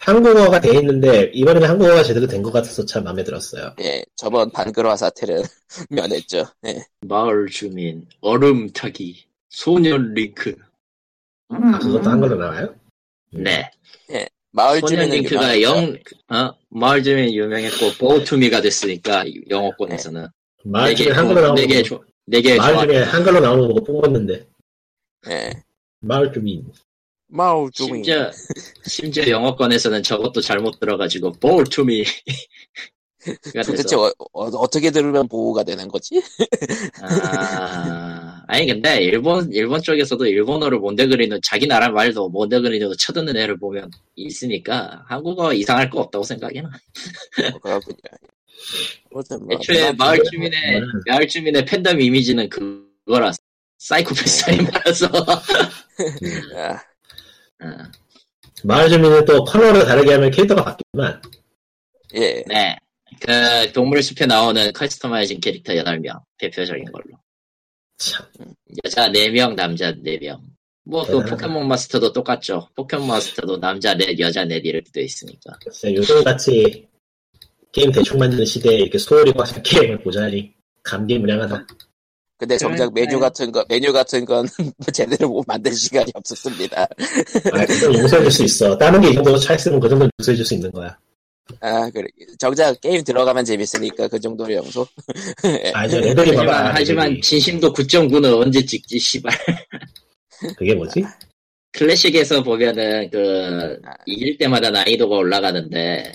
[0.00, 3.74] 한국어가 돼 있는데, 이번에는 한국어가 제대로 된 것 같아서 참 마음에 들었어요.
[3.80, 5.42] 예, 저번 반글화 사태를
[5.90, 6.44] 면했죠.
[6.66, 6.84] 예.
[7.00, 10.54] 마을 주민, 얼음 타기, 소년 링크.
[11.48, 12.74] 아, 그것도 한글로 나와요?
[13.30, 13.70] 네.
[14.56, 15.60] 마을 소년 주민은 링크가.
[15.60, 15.96] 영,
[16.30, 20.28] 어, 마을 주민 유명했고, 보투미가 됐으니까, 영어권에서는.
[20.64, 21.82] 마을 네개 중에 한글로 나오는 네개
[22.24, 22.86] 네개 마을 좋아.
[22.86, 24.46] 중에 한글로 나오는 거 뽑았는데,
[25.28, 25.50] 예.
[26.00, 26.64] 마을 주민.
[27.28, 28.02] 마을 주민.
[28.02, 28.30] 심지어,
[28.86, 32.04] 심지어 영어권에서는 저것도 잘못 들어가지고, 보투미.
[33.64, 36.22] 도대체 어, 어, 떻게 들으면 보호가 되는 거지?
[37.02, 43.90] 아, 아니 근데 일본 일본 쪽에서도 일본어를 몬데그리는 자기 나라 말도 몬데그리는 쳐듣는 애를 보면
[44.14, 46.70] 있으니까 한국어 이상할 거 없다고 생각해나.
[47.50, 47.96] 뭐 그렇군요.
[49.12, 51.02] 아무튼 뭐 애초에 마을 주민의 음.
[51.06, 53.32] 마을 주민의 팬덤 이미지는 그거라
[53.78, 55.06] 사이코패스이 많아서.
[56.56, 56.72] 아,
[57.64, 57.68] 어,
[58.64, 61.22] 마을 주민은 또 컬러를 다르게 하면 캐릭터가 바뀌지만,
[62.14, 62.42] 예.
[62.46, 62.76] 네.
[63.20, 67.18] 그 동물 숲에 나오는 customizing 캐릭터 8명 대표적인 걸로.
[67.98, 68.26] 참,
[68.84, 70.38] 여자 4명, 남자 4명.
[70.84, 71.30] 뭐또 대단하다.
[71.30, 72.68] 포켓몬 마스터도 똑같죠.
[72.76, 75.58] 포켓몬 마스터도 남자 넷, 여자 넷 이렇게 돼 있으니까.
[75.72, 76.86] 진짜 요즘같이
[77.72, 80.52] 게임 대충 만드는 시대에 이렇게 soul이 꽉찬 게임을 보자니,
[80.84, 81.66] 감개무량하다.
[82.38, 82.92] 근데 정작.
[82.92, 84.46] 메뉴 같은 거 메뉴 같은 건
[84.92, 86.82] 제대로 못 만들 시간이 없었습니다.
[86.82, 88.76] 아, 그건 용서해줄 수 있어.
[88.76, 90.96] 다른 게 이 정도 차 있으면 그 정도는 용서해줄 수 있는 거야.
[91.60, 92.08] 아, 그래.
[92.38, 94.86] 정작 게임 들어가면 재밌으니까 그 정도로 용서.
[95.74, 96.72] 아니야, 레벨이 하지만, 봐봐.
[96.74, 97.20] 하지만 레벨이.
[97.22, 99.32] 진심도 9.9는 언제 찍지, 씨발.
[100.58, 101.04] 그게 뭐지?
[101.72, 106.12] 클래식에서 보면은, 그, 이길 때마다 난이도가 올라가는데,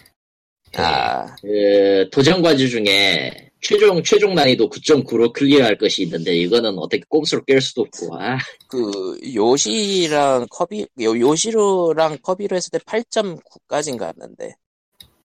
[0.75, 7.43] 아, 그, 도전 과제 중에, 최종, 최종 난이도 9.9로 클리어할 것이 있는데, 이거는 어떻게 꼼수로
[7.43, 14.55] 깰 수도 없고, 아, 그 요시랑 커비 요 요시로랑 커비로 했을 때 8.9까지인 갔는데.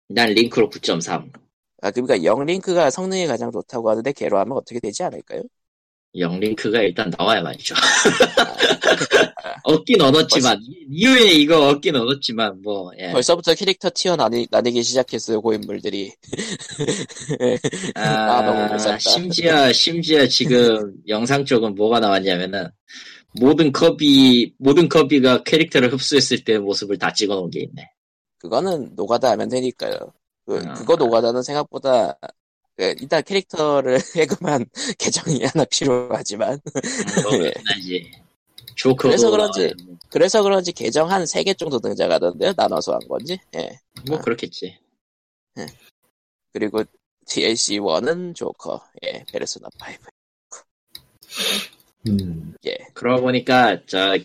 [0.10, 1.30] 난 링크로 9.3.
[1.82, 5.44] 아, 그러니까 영링크가 성능이 가장 좋다고 하는데 걔로 하면 어떻게 되지 않을까요?
[6.16, 7.76] 영링크가 일단 나와야 말이죠.
[9.64, 13.12] 얻긴 얻었지만, 이후에 이거 얻긴 얻었지만, 뭐, 예.
[13.12, 16.12] 벌써부터 캐릭터 티어 나뉘, 나뉘기 시작했어요, 고인물들이.
[17.96, 18.98] 아, 너무 무섭다.
[18.98, 22.70] 심지어, 심지어 지금 영상 쪽은 뭐가 나왔냐면은,
[23.40, 27.88] 모든 컵이, 모든 컵이가 캐릭터를 흡수했을 때 모습을 다 찍어 놓은 게 있네.
[28.38, 30.14] 그거는 노가다 하면 되니까요.
[30.46, 30.74] 그, 아.
[30.74, 32.18] 그거 노가다는 생각보다,
[32.76, 34.66] 그, 일단 캐릭터를 해금한
[34.98, 37.54] 계정이 하나 필요하지만, 음, 뭐, 예.
[38.98, 39.74] 그래서 그런지.
[40.10, 42.54] 그래서 그런지 계정 한 3개 정도 등장하던데요?
[42.56, 43.40] 나눠서 한 건지?
[43.56, 43.80] 예.
[44.08, 44.78] 뭐, 그렇겠지.
[46.54, 46.84] 그리고
[47.26, 50.10] DLC 1은 조커, 예, 페르소나 5.
[52.08, 52.78] 음, 예.
[52.94, 54.18] 그러고 보니까, 저,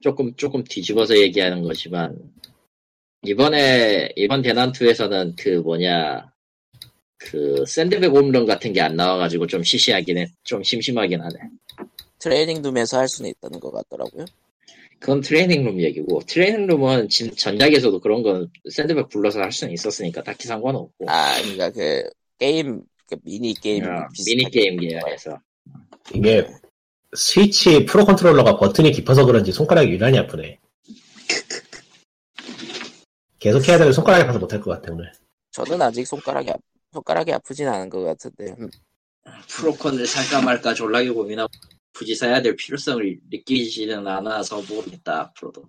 [0.00, 2.16] 조금, 조금 뒤집어서 얘기하는 거지만,
[3.22, 6.30] 이번에, 이번 대난투에서는 그 뭐냐,
[7.18, 11.34] 그, 샌드백 홈런 같은 게 안 나와가지고 좀 시시하긴 해, 좀 심심하긴 하네.
[12.18, 14.24] 트레이닝 룸에서 할 수는 있다는 것 같더라고요.
[14.98, 21.08] 그건 트레이닝룸 얘기고, 트레이닝룸은 진- 전작에서도 그런 건 샌드백 불러서 할 수는 있었으니까 딱히 상관없고,
[21.08, 22.08] 아, 그니까 그,
[22.38, 23.84] 게임, 그 미니 게임.
[23.84, 25.04] 어, 미니 게임 생긴 거.
[25.04, 25.38] 계열에서.
[26.14, 26.46] 이게,
[27.14, 30.58] 스위치 프로 컨트롤러가 버튼이 깊어서 그런지 손가락이 유난히 아프네.
[33.46, 35.12] 계속 해야 되면 손가락이 아파서 못할 것 같아, 오늘.
[35.52, 36.54] 저는 아직 손가락이, 아,
[36.92, 38.56] 손가락이 아프진 않은 것 같은데.
[38.58, 38.68] 음,
[39.48, 41.48] 프로콘을 살까 말까 졸라게 고민하고,
[41.94, 45.62] 굳이 사야 될 필요성을 느끼지는 않아서 모르겠다, 앞으로도.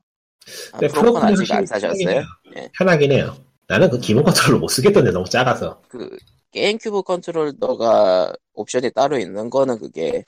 [0.71, 2.23] 아, 근데 프로콘 아직 안 사셨어요?
[2.55, 2.71] 예.
[2.79, 3.37] 편하긴 해요.
[3.67, 5.79] 나는 그 기본 컨트롤러 못 쓰겠던데 너무 작아서.
[5.87, 6.17] 그,
[6.53, 10.23] 게임큐브 컨트롤러가 옵션이 따로 있는 거는 그게,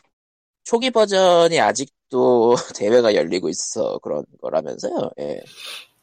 [0.65, 5.09] 초기 버전이 아직도 대회가 열리고 있어 그런 거라면서요.
[5.19, 5.41] 예.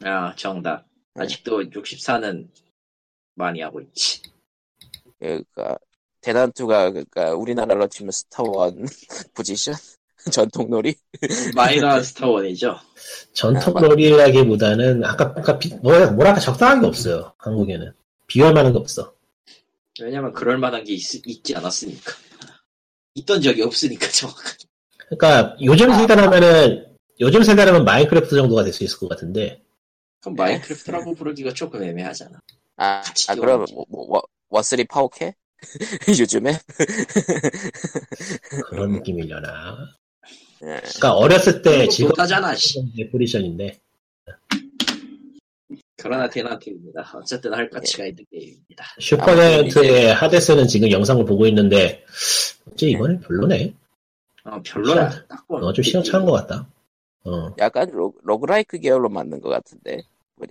[0.03, 0.84] 아, 정답.
[1.17, 1.23] 네.
[1.23, 2.49] 아직도 64는
[3.35, 4.23] 많이 하고 있지.
[5.19, 5.79] 그러니까
[6.21, 8.87] 대난투가 그러니까 우리나라로 치면 스타원
[9.35, 9.75] 포지션
[10.33, 10.95] 전통놀이
[11.55, 12.77] 마이너한 스타원이죠.
[13.33, 17.33] 전통 아, 맞- 놀이라기보다는 아까 아까 비- 뭐라 뭐랄까 적당한 게 없어요.
[17.39, 17.93] 한국에는
[18.27, 19.14] 비할 만한 게 없어.
[20.01, 21.01] 왜냐면 그럴 만한 게 있,
[21.45, 22.12] 지 않았으니까.
[23.14, 24.64] 있던 적이 없으니까 정확하게.
[25.09, 25.99] 그러니까 요즘 아.
[25.99, 26.87] 세대라면은
[27.21, 29.62] 요즘 세대라면 마인크래프트 정도가 될 수 있을 것 같은데
[30.27, 32.41] 그럼 마인크래프트라고 부르기가 조금 애매하잖아.
[32.79, 33.64] 아, 아 그럼.
[33.72, 35.35] 뭐, 뭐, 워- 워스리 파오캐
[36.20, 36.59] 요즘에
[38.68, 39.77] 그런 느낌이려나.
[40.62, 40.66] 예.
[40.66, 42.83] 그러니까 어렸을 때 못하잖아, 씨.
[43.12, 43.79] 포지션인데
[45.99, 47.12] 그러나 대난투입니다.
[47.14, 48.85] 어쨌든 할 가치가 있는 게임입니다.
[49.01, 52.05] 슈퍼자이언트의 하데스는 지금 영상을 보고 있는데
[52.72, 53.74] 어째 이번엔 별로네.
[54.45, 55.24] 어, 별로야.
[55.49, 56.68] 어, 좀 시원찮은 것 같다.
[57.24, 57.55] 어.
[57.59, 60.03] 약간 로, roguelike 계열로 만든 것 같은데.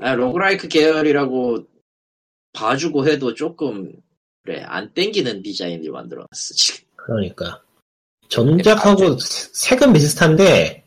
[0.02, 1.66] 아, roguelike 계열이라고
[2.54, 3.94] 봐주고 해도 조금
[4.44, 6.86] 그래 안 땡기는 디자인을 만들어놨어 지금.
[6.96, 7.62] 그러니까
[8.30, 10.84] 전작하고 색은 비슷한데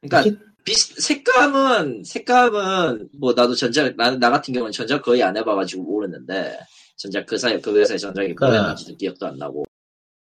[0.00, 5.82] 그러니까 비슷 색감은 색감은 뭐 나도 전작 나, 나 같은 경우는 전작 거의 안 해봐가지고
[5.82, 6.58] 모르는데
[6.96, 9.64] 전작 그 사이 그 회사의 전작이 그러니까 뭐였는지도 기억도 안 나고.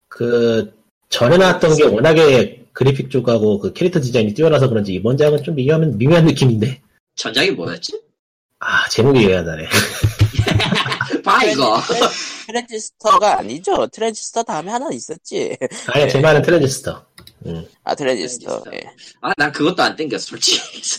[0.08, 0.72] 그
[1.08, 5.96] 전에 나왔던 게 워낙에 그래픽 쪽하고 그 캐릭터 디자인이 뛰어나서 그런지 이번 작은 좀 미묘한
[5.96, 6.80] 미묘한 느낌인데
[7.20, 8.00] 전작이 뭐였지?
[8.60, 9.68] 아 제목이 애매하다네.
[11.22, 11.78] 봐 이거.
[12.48, 13.86] 트랜지스터가 아니죠.
[13.88, 15.54] 트랜지스터 다음에 하나 있었지.
[15.88, 17.04] 아니 제 말은 트랜지스터.
[17.44, 17.66] 음.
[17.84, 18.62] 아, 트랜지스터.
[18.62, 18.76] 트랜지스터.
[18.76, 18.90] 예.
[19.20, 20.98] 아난 그것도 안 땡겨 솔직히.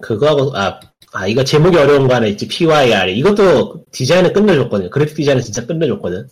[0.00, 0.80] 그거하고 아,
[1.12, 4.88] 아 이거 제목이 어려운 거 하나 있지 Pyre 이것도 디자인은 끝내줬거든요.
[4.88, 6.26] 그래픽 디자인은 진짜 끝내줬거든.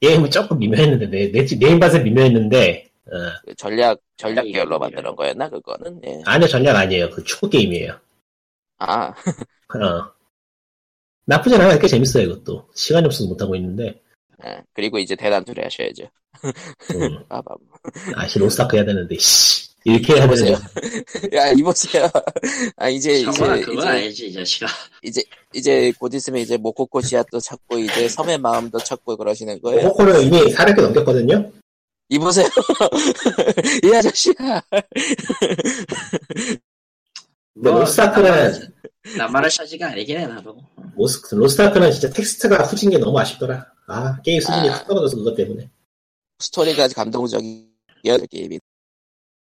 [0.00, 5.48] 게임은 조금 미묘했는데 내, 내, 내 입맛에 미묘했는데 어, 그 전략, 전략 계열로 만드는 거였나,
[5.50, 6.00] 그거는?
[6.06, 6.22] 예.
[6.24, 7.10] 아니요 전략 아니에요.
[7.10, 7.98] 그 축구 게임이에요.
[8.78, 9.08] 아,
[9.74, 10.12] 어.
[11.26, 11.78] 나쁘진 않아요.
[11.78, 12.68] 꽤 재밌어요 이것도.
[12.74, 14.02] 시간이 없어서 못 하고 있는데
[14.46, 14.62] 예.
[14.74, 16.04] 그리고 이제 대단투리 하셔야죠.
[16.94, 17.24] 음.
[17.28, 17.56] 빠밤.
[18.14, 20.26] 아씨 로스타크 해야 되는데 씨 이렇게 해야.
[20.26, 20.54] 되는데
[21.36, 22.08] 야, 이보세요.
[22.76, 24.66] 아, 이제, 이제, 그건 이제, 아니지 이 자식아.
[25.02, 29.88] 이제, 이제 곧 있으면 이제 모코코 시야도 찾고, 이제 섬의 마음도 찾고 그러시는 거예요.
[29.88, 31.52] 호코는 이미 400개 넘겼거든요.
[32.08, 32.46] 이보세요.
[33.84, 34.34] 이 아저씨야.
[37.54, 38.72] 근데 뭐, 로스타크는
[39.16, 40.56] 남말할 처지가 아니긴 해 나도.
[40.96, 43.66] 로스, 로스타크는 진짜 텍스트가 후진 게 너무 아쉽더라.
[43.86, 44.74] 아 게임 수준이 아.
[44.74, 45.70] 확 떨어져서 그것 때문에.
[46.40, 48.58] 스토리가 감동적이야, 게임이.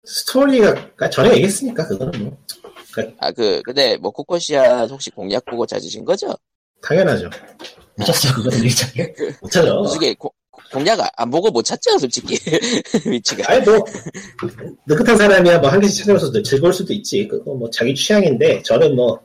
[0.05, 2.37] 스토리가 그러니까 전에 얘기했으니까 그거는 뭐
[3.19, 6.35] 아, 그, 근데, 모코코 씨앗 혹시 공략 보고 찾으신 거죠?
[6.81, 7.29] 당연하죠.
[7.97, 9.69] 미쳤어 그거는 일장에 못 찾아.
[9.71, 10.33] 솔직히, 고-
[10.71, 12.35] 공략 안- 안 보고 못 찾죠, 솔직히.
[13.05, 13.51] 위치가.
[13.51, 13.83] 아니 뭐
[14.87, 17.27] 느긋한 사람이야 뭐 한 개씩 찾아서 즐거울 수도 있지.
[17.27, 19.19] 그거 뭐 자기 취향인데 저는 뭐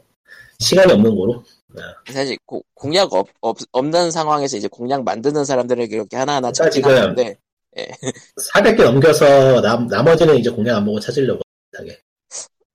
[0.59, 1.43] 시간이 없는 거로.
[2.13, 6.83] 사실, 고- 공략 없, 없, 없는 상황에서 이제 공략 만드는 사람들에게 이렇게 하나하나 그러니까 찾긴
[6.85, 7.37] 지금 하는데,
[8.55, 11.41] 400개 넘겨서 남, 나머지는 이제 공략 안 보고 찾으려고
[11.77, 11.99] 하게.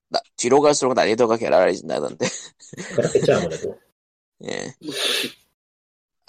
[0.09, 2.28] 나- 뒤로 갈수록 난이도가 괴랄해진다던데.
[2.95, 3.78] 그렇겠죠 아무래도.
[4.51, 4.74] 예.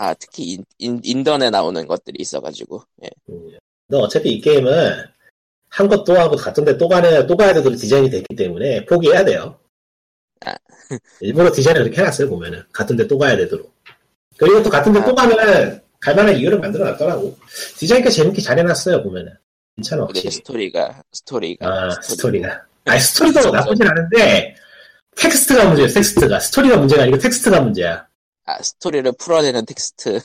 [0.01, 3.11] 아, 특히 인, 인, 인던에 나오는 것들이 있어가지고, 예.
[3.29, 3.51] 음.
[3.87, 5.05] 근데 어차피 이 게임은
[5.69, 9.59] 한 것 또 하고 같은데 또 가야 또 가야 되도록 디자인이 됐기 때문에 포기해야 돼요.
[10.47, 10.55] 아.
[11.21, 13.73] 일부러 디자인을 그렇게 해놨어요 보면은 같은데 또 가야 되도록.
[14.39, 15.05] 그리고 또 같은데 아.
[15.05, 17.37] 또 가면은 갈만한 이유를 만들어놨더라고.
[17.79, 19.33] 디자인까 재밌게 잘 해놨어요 보면은.
[19.77, 20.31] 괜찮아 확실히.
[20.31, 21.69] 스토리가, 스토리가.
[21.69, 22.03] 아 스토리가.
[22.03, 22.65] 스토리 가.
[22.87, 24.57] 아니 스토리도 나쁘진 않은데
[25.17, 26.41] 텍스트가 문제야 텍스트가.
[26.41, 28.09] 스토리가 문제가 아니고 텍스트가 문제야.
[28.51, 30.17] 아, 스토리를 풀어내는 텍스트.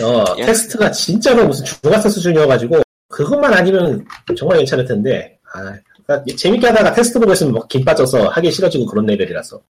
[0.00, 0.46] 어, 예.
[0.46, 4.06] 텍스트가 진짜로 무슨 중학생 수준이어가지고, 그것만 아니면
[4.36, 8.86] 정말 괜찮을 텐데, 아, 그러니까 재밌게 하다가 텍스트 보고 있으면 막 김 빠져서 하기 싫어지고
[8.86, 9.60] 그런 레벨이라서.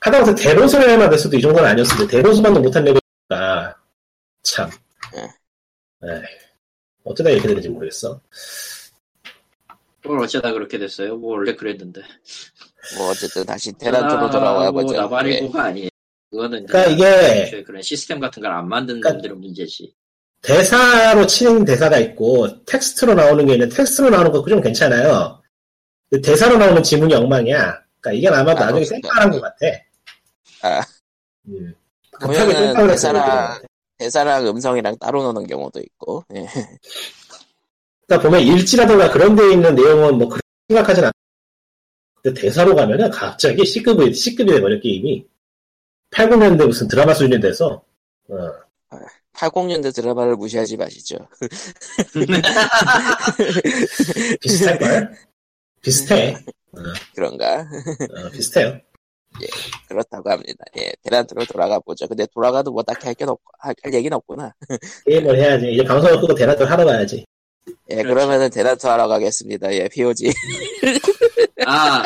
[0.00, 3.76] 하다못해 대로수를 해만 됐어도 이 정도는 아니었을 때, 대로수만도 못한 레벨이니까,
[4.42, 4.70] 참.
[5.16, 5.22] 예.
[6.08, 6.22] 에이,
[7.04, 8.20] 어쩌다 이렇게 되는지 모르겠어.
[10.04, 11.16] 뭘 어쩌다 그렇게 됐어요?
[11.16, 12.02] 뭐 원래 그랬는데.
[12.98, 14.94] 뭐, 어쨌든 다시 테란토로 돌아와 보죠.
[14.94, 14.98] 예.
[14.98, 15.88] 나발이고가 아니에요.
[16.34, 19.94] 그거는 그러니까 이게- 그런 시스템 같은 걸 안 만드는 그러니까- 놈들은 문제지.
[20.42, 25.40] 대사로 치는 대사가 있고, 텍스트로 나오는 게 있는데, 텍스트로 나오는 거좀 괜찮아요.
[26.22, 27.78] 대사로 나오는 지문이 엉망이야.
[28.00, 28.84] 그러니까 이게 아마 아, 나중에.
[28.84, 29.56] 쌩깔한 것 같아.
[30.62, 30.82] 아,
[31.48, 31.74] 음.
[32.20, 33.62] 보면은 대사랑.
[33.96, 36.44] 대사랑 음성이랑 따로 노는 경우도 있고, 예.
[38.06, 41.12] 그러니까 보면 일지라든가 그런 데 있는 내용은 뭐 그렇게 심각하진 않아.
[42.22, 45.24] 근데 대사로 가면은 갑자기 C급이, C급이 돼버려, 게임이.
[46.14, 47.82] 80년대 무슨 드라마 수준이 돼서,
[48.28, 48.36] 어.
[49.34, 51.16] 80년대 드라마를 무시하지 마시죠.
[54.40, 55.14] 비슷할걸?
[55.82, 56.36] 비슷해.
[57.14, 57.60] 그런가?
[57.60, 58.78] 어, 비슷해요.
[59.88, 60.64] 그렇다고 합니다.
[60.78, 62.06] 예, 대란토로 돌아가 보죠.
[62.06, 64.54] 근데 돌아가도 뭐 딱히 할게 없, 할, 할 얘기는 없구나.
[65.06, 65.72] 게임을 해야지.
[65.72, 67.24] 이제 방송을 끄고 대낮을 하러 가야지.
[67.90, 68.02] 예.
[68.02, 69.74] 그러면은 대란토 하러 가겠습니다.
[69.74, 70.30] 예, POG.
[71.66, 72.04] 아,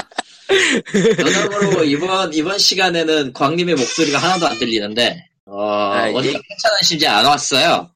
[1.19, 6.41] 여담으로 이번, 이번 시간에는 광님의 목소리가 하나도 안 들리는데, 어, 아, 어디가 예.
[6.49, 7.91] 괜찮으신지 안 왔어요.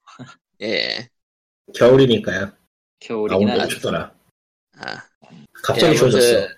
[0.62, 1.08] 예,
[1.74, 2.44] 겨울이니까요.
[2.44, 2.52] 아,
[3.00, 3.74] 겨울이긴 오늘 하지.
[3.76, 4.12] 춥더라.
[4.78, 5.02] 아.
[5.64, 6.48] 갑자기 예, 추워졌어.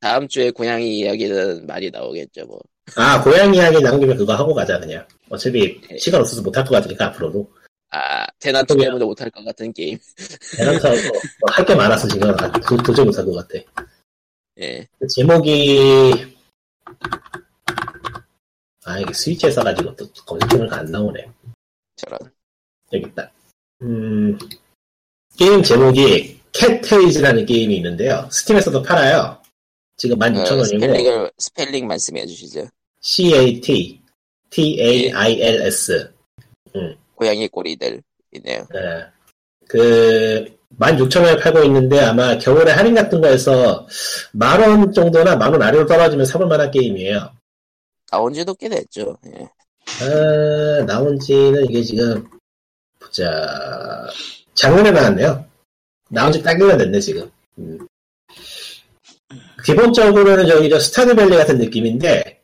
[0.00, 2.60] 다음 주에 고양이 이야기는 많이 나오겠죠, 뭐.
[2.96, 5.06] 아, 고양이 이야기 김에 그거 하고 가자, 그냥.
[5.30, 5.96] 어차피 예.
[5.98, 7.48] 시간 없어서 못할 것 같으니까, 앞으로도.
[7.90, 8.26] 아,
[8.74, 9.98] 그냥- 때문에 못할 것 같은 게임.
[10.56, 10.96] 대단하고
[11.52, 12.34] 할게 많아서 지금
[12.66, 13.64] 도, 도저히 못할 것 같아.
[14.60, 14.86] 예.
[14.98, 16.36] 그 제목이
[18.84, 21.26] 아 이게 스위치에 써가지고 또 검색해보니까 안 나오네.
[21.96, 22.18] 저런.
[22.92, 23.32] 여기 있다.
[23.82, 24.38] 음,
[25.38, 28.28] 게임 제목이 캣테일즈라는 게임이 있는데요.
[28.30, 29.40] 스팀에서도 팔아요.
[29.96, 32.68] 지금 어, 16,000원이고 스펠링을, 스펠링 말씀해 주시죠.
[33.00, 34.02] C-A-T
[34.50, 36.12] T-A-I-L-S
[37.14, 38.02] 고양이 꼬리들.
[38.32, 38.66] 이네요.
[38.74, 39.06] 예.
[39.68, 43.86] 그 16,000원에 팔고 있는데 아마 겨울에 할인 같은 거에서
[44.32, 47.30] 만 원 정도나 만 원 아래로 떨어지면 사볼 만한 게임이에요.
[48.10, 49.16] 나온 지도 꽤 됐죠.
[49.26, 49.48] 예.
[50.04, 52.24] 아, 나온 지는 이게 지금,
[53.00, 54.06] 보자,
[54.54, 55.44] 작년에 나왔네요.
[56.10, 57.30] 나온 지 딱 1년 됐네, 지금.
[57.58, 57.78] 음.
[59.64, 62.40] 기본적으로는 저기 저 스타드밸리 같은 느낌인데,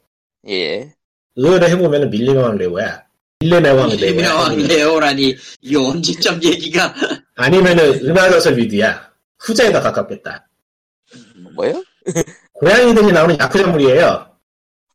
[0.48, 0.94] 예.
[1.36, 3.04] 의외로 해보면 밀리명왕 레오야.
[3.48, 4.10] 밀리명왕 레오야.
[4.10, 6.92] 유명한 레오라니 이 언제적 얘기가
[7.36, 9.08] 아니면은 음악여설 뮤디야.
[9.38, 10.48] 후자에 더 가깝겠다.
[11.54, 11.84] 뭐요?
[12.54, 14.26] 고양이들이 나오는 야쿠자물이에요.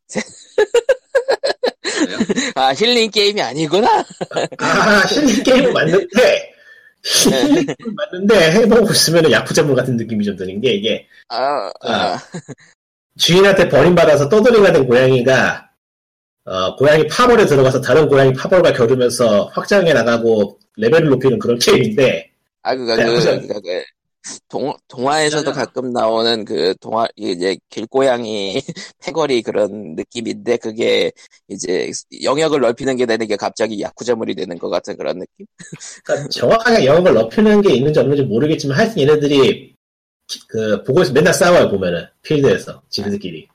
[2.54, 4.04] 아, 힐링 게임이 아니구나?
[4.58, 6.52] 아, 힐링 게임은 맞는데,
[7.02, 12.18] 힐링 게임은 맞는데, 해보고 있으면 야쿠자물 같은 느낌이 좀 드는 게, 이게, 아, 아,
[13.16, 15.70] 주인한테 버림받아서 떠돌이가 된 고양이가
[16.44, 22.30] 어, 고양이 파벌에 들어가서 다른 고양이 파벌과 겨루면서 확장해 나가고 레벨을 높이는 그런 게임인데
[22.62, 23.84] 아, 그니까, 네, 그, 그니까, 그,
[24.48, 25.52] 동, 동화에서도.
[25.52, 28.54] 가끔 나오는 그, 동화, 이제, 길고양이
[29.04, 31.12] 패거리 그런 느낌인데, 그게,
[31.48, 31.90] 이제,
[32.22, 35.44] 영역을 넓히는 게 되는 게 갑자기 야쿠자물이 되는 것 같은 그런 느낌?
[36.04, 39.74] 그러니까 정확하게 영역을 넓히는 게 있는지 없는지 모르겠지만 하여튼 얘네들이
[40.26, 43.46] 기- 그 보고 있어 맨날 싸워요 보면은 필드에서 지네들끼리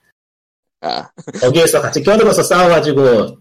[0.81, 1.09] 아,
[1.41, 3.37] 거기에서 같이 껴들어서 싸워가지고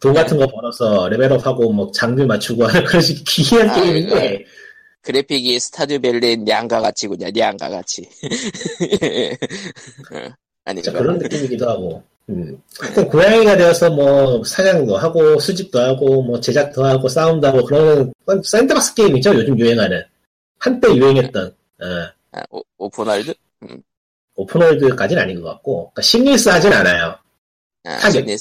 [0.00, 4.44] 돈 같은 거 벌어서 레벨업하고 뭐 장비 맞추고 하는 그런 식 기이한 아, 게임인데
[5.02, 5.58] 그래픽이
[6.38, 8.08] 냥가 같이군요, 냥가 같이.
[10.12, 10.16] 어,
[10.64, 10.82] 아닌가?
[10.82, 12.02] 진짜 그런 느낌이기도 하고.
[12.30, 12.58] 음.
[12.80, 18.12] 하여튼 고양이가 되어서 뭐 사냥도 하고 수집도 하고 뭐 제작도 하고 싸움도 하고 그런
[18.42, 20.02] sandbox 게임이죠 요즘 유행하는
[20.58, 21.86] 한때 유행했던 어,
[22.32, 23.34] 아, 오, open world?
[24.36, 27.16] open world까지는 아닌 것 같고 그러니까 seamless 하진 않아요.
[27.84, 27.98] 아.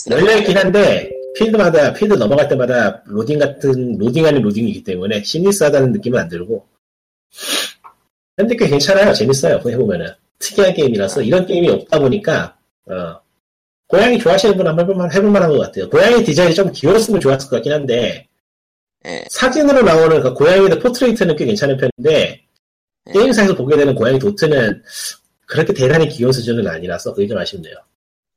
[0.09, 6.19] 열려있긴 한데 필드마다 필드 넘어갈 때마다 로딩 같은 로딩 아닌 로딩이기 때문에 seamless 하다는 느낌은
[6.19, 6.65] 안 들고.
[8.35, 9.13] 근데 꽤 괜찮아요.
[9.13, 9.59] 재밌어요.
[9.65, 10.07] 해보면은.
[10.39, 13.19] 특이한 게임이라서 이런 게임이 없다 보니까 어,
[13.87, 15.89] 고양이 좋아하시는 분 한번 해볼만, 해볼만한 것 같아요.
[15.89, 18.27] 고양이 디자인이 좀 귀여웠으면 좋았을 것 같긴 한데
[19.05, 22.41] 예, 사진으로 나오는 그 고양이들 portrait는 꽤 괜찮은 편인데
[23.07, 23.11] 예.
[23.11, 24.83] 게임상에서 보게 되는 고양이 도트는
[25.45, 27.75] 그렇게 대단히 귀여운 수준은 아니라서 그게 좀 아쉽네요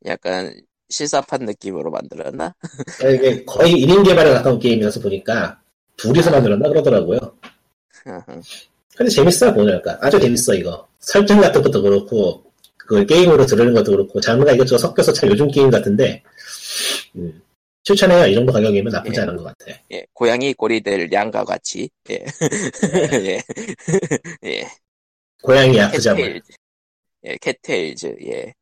[0.07, 0.55] 약간
[0.89, 2.55] 실사판 느낌으로 만들었나?
[3.01, 5.61] 이게 거의 1인 개발에 가까운 게임이라서 보니까
[5.97, 7.19] 둘이서 만들었나 그러더라고요.
[8.97, 12.45] 근데 재밌어요 보니까 아주 재밌어 이거 설정 같은 것도 그렇고
[12.77, 16.23] 그 게임으로 들으는 것도 그렇고 장르가 이것저것 섞여서 참 요즘 게임 같은데
[17.17, 17.43] 음,
[17.83, 19.23] 추천해요 이 정도 가격이면 나쁘지 예.
[19.23, 19.79] 않은 것 같아.
[19.93, 21.91] 예, 고양이 꼬리들 양과 같이.
[22.11, 22.25] 예.
[23.27, 23.43] 예.
[24.45, 24.69] 예.
[25.43, 26.53] 고양이 캣테일즈.
[27.27, 28.17] 예, 캣테일즈.
[28.27, 28.55] 예.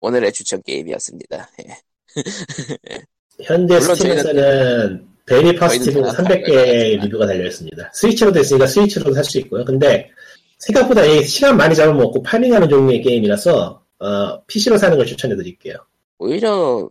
[0.00, 1.50] 오늘의 추천 게임이었습니다.
[1.64, 1.76] 예.
[3.44, 7.04] 현재 물론 스팀에서는 very positive 저희는 300개 생각하지만.
[7.04, 7.90] 리뷰가 달려있습니다.
[7.92, 9.64] 스위치로 됐으니까 스위치로도 살 수 있고요.
[9.64, 10.10] 근데
[10.58, 15.76] 생각보다 이 시간 많이 잡아먹고 farming하는 종류의 게임이라서 어, PC로 사는 걸 추천해드릴게요.
[16.18, 16.88] 오히려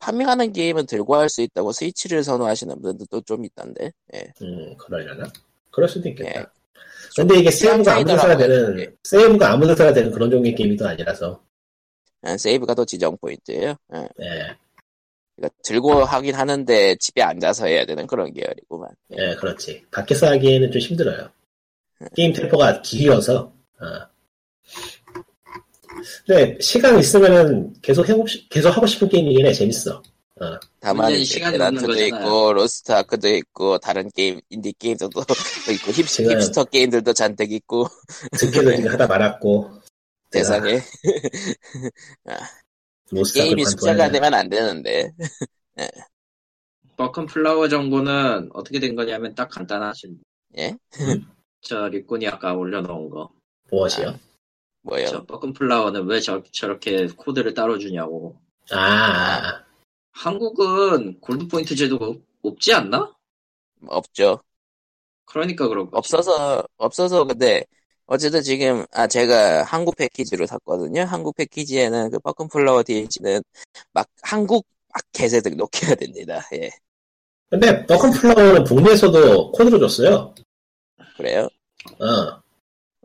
[0.00, 3.92] farming하는 게임은 들고 할 수 있다고 스위치를 선호하시는 분들도 좀 있던데.
[4.14, 4.32] 예.
[4.42, 5.30] 음, 그러려나?
[5.70, 6.40] 그럴 수도 있겠다.
[6.40, 6.46] 예.
[7.22, 8.76] 근데 이게 세이브가 아무 데서나 차이더라고요.
[8.76, 8.92] 되는, 예.
[9.04, 11.42] 세이브가 아무 데서나 되는 그런 종류의 게임이 또 아니라서,
[12.22, 13.74] 아, 세이브가 더 지정 포인트예요.
[13.94, 13.98] 예.
[14.20, 14.56] 예,
[15.36, 18.88] 그러니까 들고 하긴 하는데 집에 앉아서 해야 되는 그런 계열이구만.
[19.18, 19.30] 예.
[19.30, 19.84] 예, 그렇지.
[19.90, 21.30] 밖에서 하기에는 좀 힘들어요.
[22.14, 23.86] 게임 템포가 길어서, 어.
[26.26, 29.52] 근데 시간 있으면은 계속 해보, 계속 하고 싶은 게임이긴 해.
[29.52, 30.02] 재밌어.
[30.80, 32.06] 다만 완전히 이제 시간이 없는 란트도 거잖아요.
[32.06, 35.20] 있고 로스트 아크도 있고 다른 게임 인디 게임들도
[35.72, 37.88] 있고 힙, 힙스터 게임들도 잔뜩 있고
[38.38, 39.70] 지금 하다 말았고,
[40.30, 40.80] 세상에
[43.10, 45.12] 로스타크 게임이 숫자가 되면 안 되는데
[46.96, 50.18] 버큰 플라워 정보는 어떻게 된 거냐면 딱 간단하신
[50.58, 50.76] 예
[51.60, 53.30] 저 리꾼이 아까 올려놓은 거.
[53.70, 54.18] 무엇이요?
[54.82, 58.40] 뭐요 저 버큰 플라워는 왜 저, 저렇게 코드를 따로 주냐고.
[58.70, 59.64] 아, 아, 아.
[60.22, 63.14] 한국은 골드 포인트 제도가 없- 없지 않나?
[63.86, 64.40] 없죠
[65.26, 65.96] 그러니까 그런 거지.
[65.96, 67.64] 없어서 없어서 근데
[68.06, 73.42] 어쨌든 지금 아 제가 한국 패키지로 샀거든요 한국 패키지에는 그 뻐끔 플라워 DLC는
[73.92, 76.70] 막 한국 막 개세등 놓게 해야 됩니다 예
[77.50, 80.34] 근데 뻐끔플라워는 북미에서도 코드로 줬어요.
[81.16, 81.48] 그래요?
[81.98, 82.42] 어.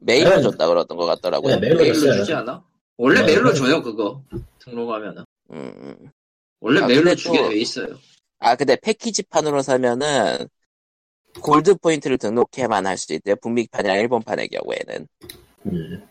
[0.01, 0.41] 메일로 네.
[0.41, 1.55] 줬다 그러던 것 같더라고요.
[1.55, 2.13] 네, 메일로 메일로 줬어요.
[2.15, 2.61] 주지 않아?
[2.97, 3.55] 원래 어, 메일로 네.
[3.57, 4.21] 줘요 그거
[4.59, 6.11] 등록하면은 음, 음.
[6.63, 7.87] 원래 아, 메일로 주게 또- 돼 있어요.
[8.39, 10.47] 아, 근데 패키지판으로 사면은
[11.41, 13.35] 골드 포인트를 등록해야만 할 수 있대요.
[13.37, 15.07] 북미판이나 일본판의 경우에는.
[15.65, 16.07] 음.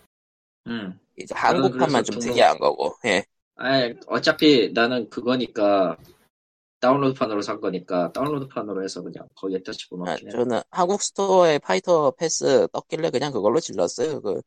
[0.66, 0.98] 음.
[1.16, 2.94] 이제 한국판만 좀 등록- 특이한 거고.
[3.06, 3.24] 예.
[3.56, 5.96] 아 어차피 나는 그거니까
[6.80, 10.32] 다운로드판으로 산 거니까 다운로드판으로 해서 그냥 거기에 다 아, 집어넣긴 해.
[10.32, 14.20] 저는 한국 스토어에 파이터 패스 떴길래 그냥 그걸로 질렀어요.
[14.20, 14.42] 그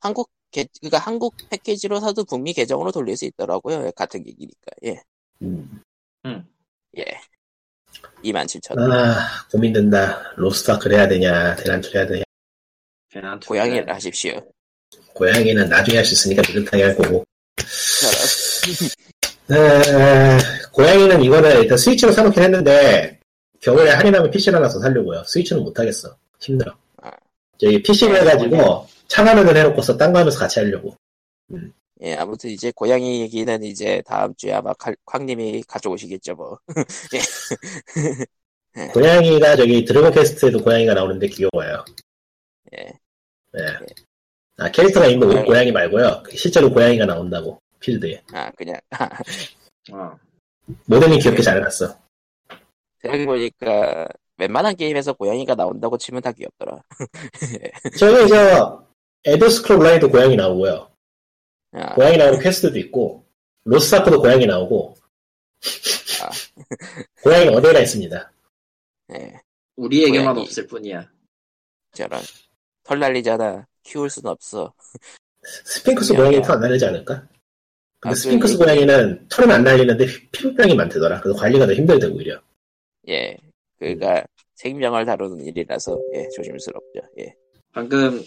[0.00, 3.90] 한국 계, 그러니까 한국 패키지로 사도 북미 계정으로 돌릴 수 있더라고요.
[3.92, 4.72] 같은 기기니까.
[4.84, 5.02] 예.
[5.44, 6.44] 음.
[6.96, 7.04] 예.
[8.22, 8.92] 27,000원.
[8.92, 10.32] 아, 고민된다.
[10.36, 12.22] 로스트아크 해야 되냐, 대란투 해야 되냐.
[13.12, 14.40] 그냥 고양이를 하십시오.
[15.12, 17.24] 고양이는 나중에 할 수 있으니까 느긋하게 할 거고.
[19.50, 20.38] 에,
[20.72, 23.20] 고양이는 이거는 일단 스위치로 사놓긴 했는데,
[23.60, 25.22] 겨울에 할인하면 PC를 하나 더 사려고요.
[25.24, 26.16] 스위치는 못하겠어.
[26.40, 26.74] 힘들어.
[27.02, 27.10] 아.
[27.58, 30.96] 저기 PC로 네, 해가지고, 창화면을 해놓고서 딴 거 하면서 같이 하려고.
[32.02, 36.58] 예, 아무튼 이제 고양이 얘기는 이제 다음 주에 아마 칼- 쾅님이 가져오시겠죠, 뭐.
[38.92, 41.84] 고양이가 저기 드래곤 퀘스트에도 고양이가 나오는데 귀여워요.
[42.76, 42.92] 예.
[43.52, 43.60] 네.
[44.58, 45.46] 아, 캐릭터가 있는 고양이.
[45.46, 46.24] 고양이 말고요.
[46.34, 47.60] 실제로 고양이가 나온다고.
[47.80, 48.22] 필드에.
[48.32, 48.76] 아, 그냥.
[49.92, 50.16] 어.
[50.86, 51.96] 모델링 귀엽게 잘 해놨어.
[53.02, 56.82] 생각해보니까 웬만한 게임에서 고양이가 나온다고 치면 다 귀엽더라.
[57.98, 58.84] 저기 저
[59.24, 60.88] 엘더 스크롤 온라인도 고양이 나오고요.
[61.74, 63.26] 아, 고양이 나오는 퀘스트도 있고
[63.64, 64.96] 로스아크도 고양이 나오고
[66.22, 66.30] 아.
[67.22, 68.32] 고양이 어디에나 있습니다.
[69.14, 69.40] 예,
[69.76, 70.40] 우리에게만 고양이.
[70.42, 71.08] 없을 뿐이야.
[71.92, 72.20] 저런.
[72.84, 73.66] 털 날리잖아.
[73.82, 74.72] 키울 순 없어.
[75.42, 76.30] 스핑크스 고양이야.
[76.30, 77.28] 고양이는 털 안 날리지 않을까?
[78.00, 81.20] 근데 아, 스핑크스 그 고양이는 털은 안 날리는데 피- 피부병이 많대더라.
[81.20, 82.40] 그래서 관리가 더 힘들대 오히려.
[83.08, 83.36] 예.
[83.78, 84.22] 그니까
[84.54, 87.00] 생명을 다루는 일이라서, 예, 조심스럽죠.
[87.18, 87.34] 예.
[87.72, 88.22] 방금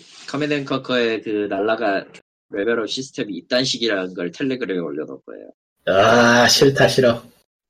[0.52, 2.06] 앤 컨커의 그 날라가
[2.50, 5.50] 레벨업 시스템이 이딴 식이라는 걸 텔레그램에 올려놓을 거예요.
[5.86, 7.24] 아 싫다 싫어.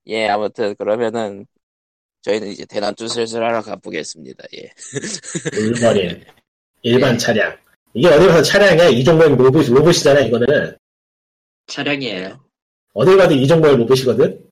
[0.08, 1.46] 예, 아무튼 그러면은
[2.22, 4.46] 저희는 이제 대난투 슬슬 하러 가보겠습니다.
[4.56, 4.72] 예.
[5.54, 6.24] 물버린
[6.84, 7.18] 일반 네.
[7.18, 7.58] 차량.
[7.94, 8.90] 이게 어디 가서 차량이야?
[8.90, 10.78] 이종범 로봇 로봇이잖아 이거는.
[11.68, 12.44] 차량이에요.
[12.94, 14.44] 어딜 가도 이종범 로봇이거든.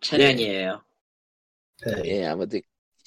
[0.00, 0.82] 차량이에요.
[1.86, 2.02] 네.
[2.04, 2.60] 예, 아무튼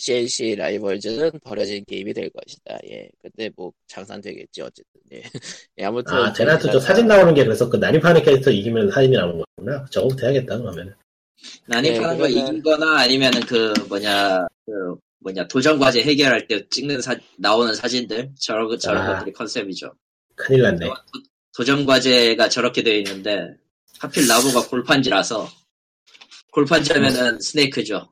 [0.06, 2.76] CNC 라이벌즈는 버려진 게임이 될 것이다.
[2.90, 3.08] 예.
[3.22, 5.00] 근데 뭐 장산되겠지 어쨌든.
[5.14, 5.22] 예.
[5.78, 9.44] 예, 아무튼 아 대나투 저 사진 나오는 게 그래서 그 난입하는 캐릭터 이기면 사진이 나오는
[9.56, 9.86] 거구나.
[9.92, 10.96] 저거부터 해야겠다 그러면.
[11.68, 17.00] 난입하는 네, 거 그러면- 이긴거나 아니면은 그 뭐냐 그 뭐냐 도전 과제 해결할 때 찍는
[17.02, 19.14] 사 나오는 사진들 저런 저런 아.
[19.20, 19.94] 것들이 컨셉이죠.
[20.36, 20.90] 큰일 났네.
[21.56, 23.54] 도전 과제가 저렇게 되어 있는데
[24.00, 25.48] 하필 나무가 골판지라서
[26.54, 28.10] 골판지라면은 스네이크죠.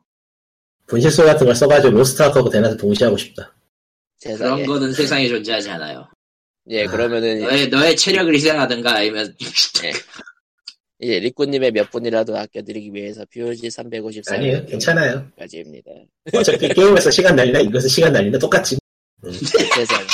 [0.90, 3.54] 분실소 같은 걸 써가지고 로스트아크하고 대나투 동시에 하고 싶다.
[4.18, 4.64] 세상에.
[4.64, 6.08] 그런 거는 세상에 존재하지 않아요.
[6.70, 9.36] 예, 그러면은 너의 너의 체력을 희생하든가 아니면
[11.02, 15.26] 이제 리꾸님의 몇 분이라도 아껴드리기 위해서 POG 354 아니에요, 괜찮아요.
[15.38, 15.92] 까지입니다.
[16.34, 18.78] 어차피 게임에서 시간 날리나 이것은 시간 날리나 똑같지.
[19.76, 20.06] 세상.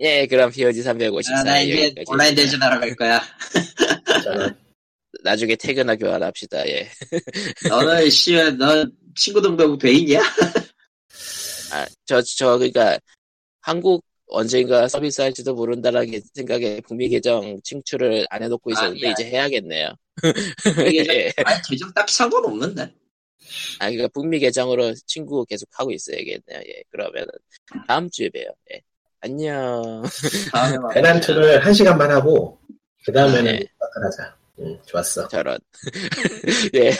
[0.00, 1.92] 예, 그럼 POG 354 아, 나 이제.
[2.06, 3.20] 온라인 대전 하러 갈 거야.
[4.24, 4.54] 저는
[5.22, 6.66] 나중에 퇴근하 교환합시다.
[6.68, 6.88] 예.
[7.68, 8.86] 너는 씨발 너
[9.18, 10.20] 친구 등록 돼 있냐?
[11.72, 12.98] 아, 저, 저, 그니까,
[13.60, 19.12] 한국 언젠가 서비스 할지도 모른다라는 생각에 북미 계정 친출을 안 해놓고 있었는데, 아니야.
[19.12, 19.92] 이제 해야겠네요.
[20.86, 21.32] 이게 예.
[21.44, 22.94] 아니 계정 딱히 상관없는데.
[23.80, 26.60] 아, 그니까 북미 계정으로 친구 계속 하고 있어야겠네요.
[26.66, 27.28] 예, 그러면은,
[27.86, 28.50] 다음 주에 봬요.
[28.72, 28.80] 예.
[29.20, 30.04] 안녕.
[30.52, 30.88] 다음에 봐.
[30.94, 32.58] 대난투를 한 시간만 하고
[33.04, 33.58] 그 다음에는 네.
[33.58, 34.37] 로스트아크 하자.
[34.60, 35.28] 응, 좋았어.
[35.28, 35.58] 저런.
[36.74, 36.90] 예.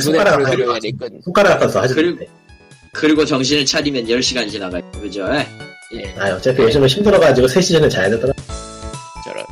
[0.00, 0.40] 손가락
[0.82, 1.20] 리꾼.
[1.24, 1.94] 손가락 아파서 하지.
[1.94, 2.24] 그리고-
[2.92, 4.82] 그리고 정신을 차리면 10시간 지나가요.
[4.92, 5.26] 그죠?
[5.32, 5.46] 에?
[5.94, 8.32] 예, 아 어차피 요즘은 힘들어가지고 3시 전에 자야 되더라.
[9.24, 9.44] 저런.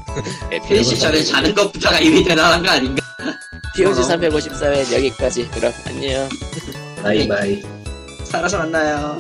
[0.53, 3.05] 예, 3시 전에 자는 것부터가 이미 대단한 거 아닌가?
[3.77, 5.49] POG 354회 여기까지.
[5.51, 6.29] 그럼, 안녕.
[7.03, 7.63] 바이바이.
[8.25, 9.19] 살아서 만나요.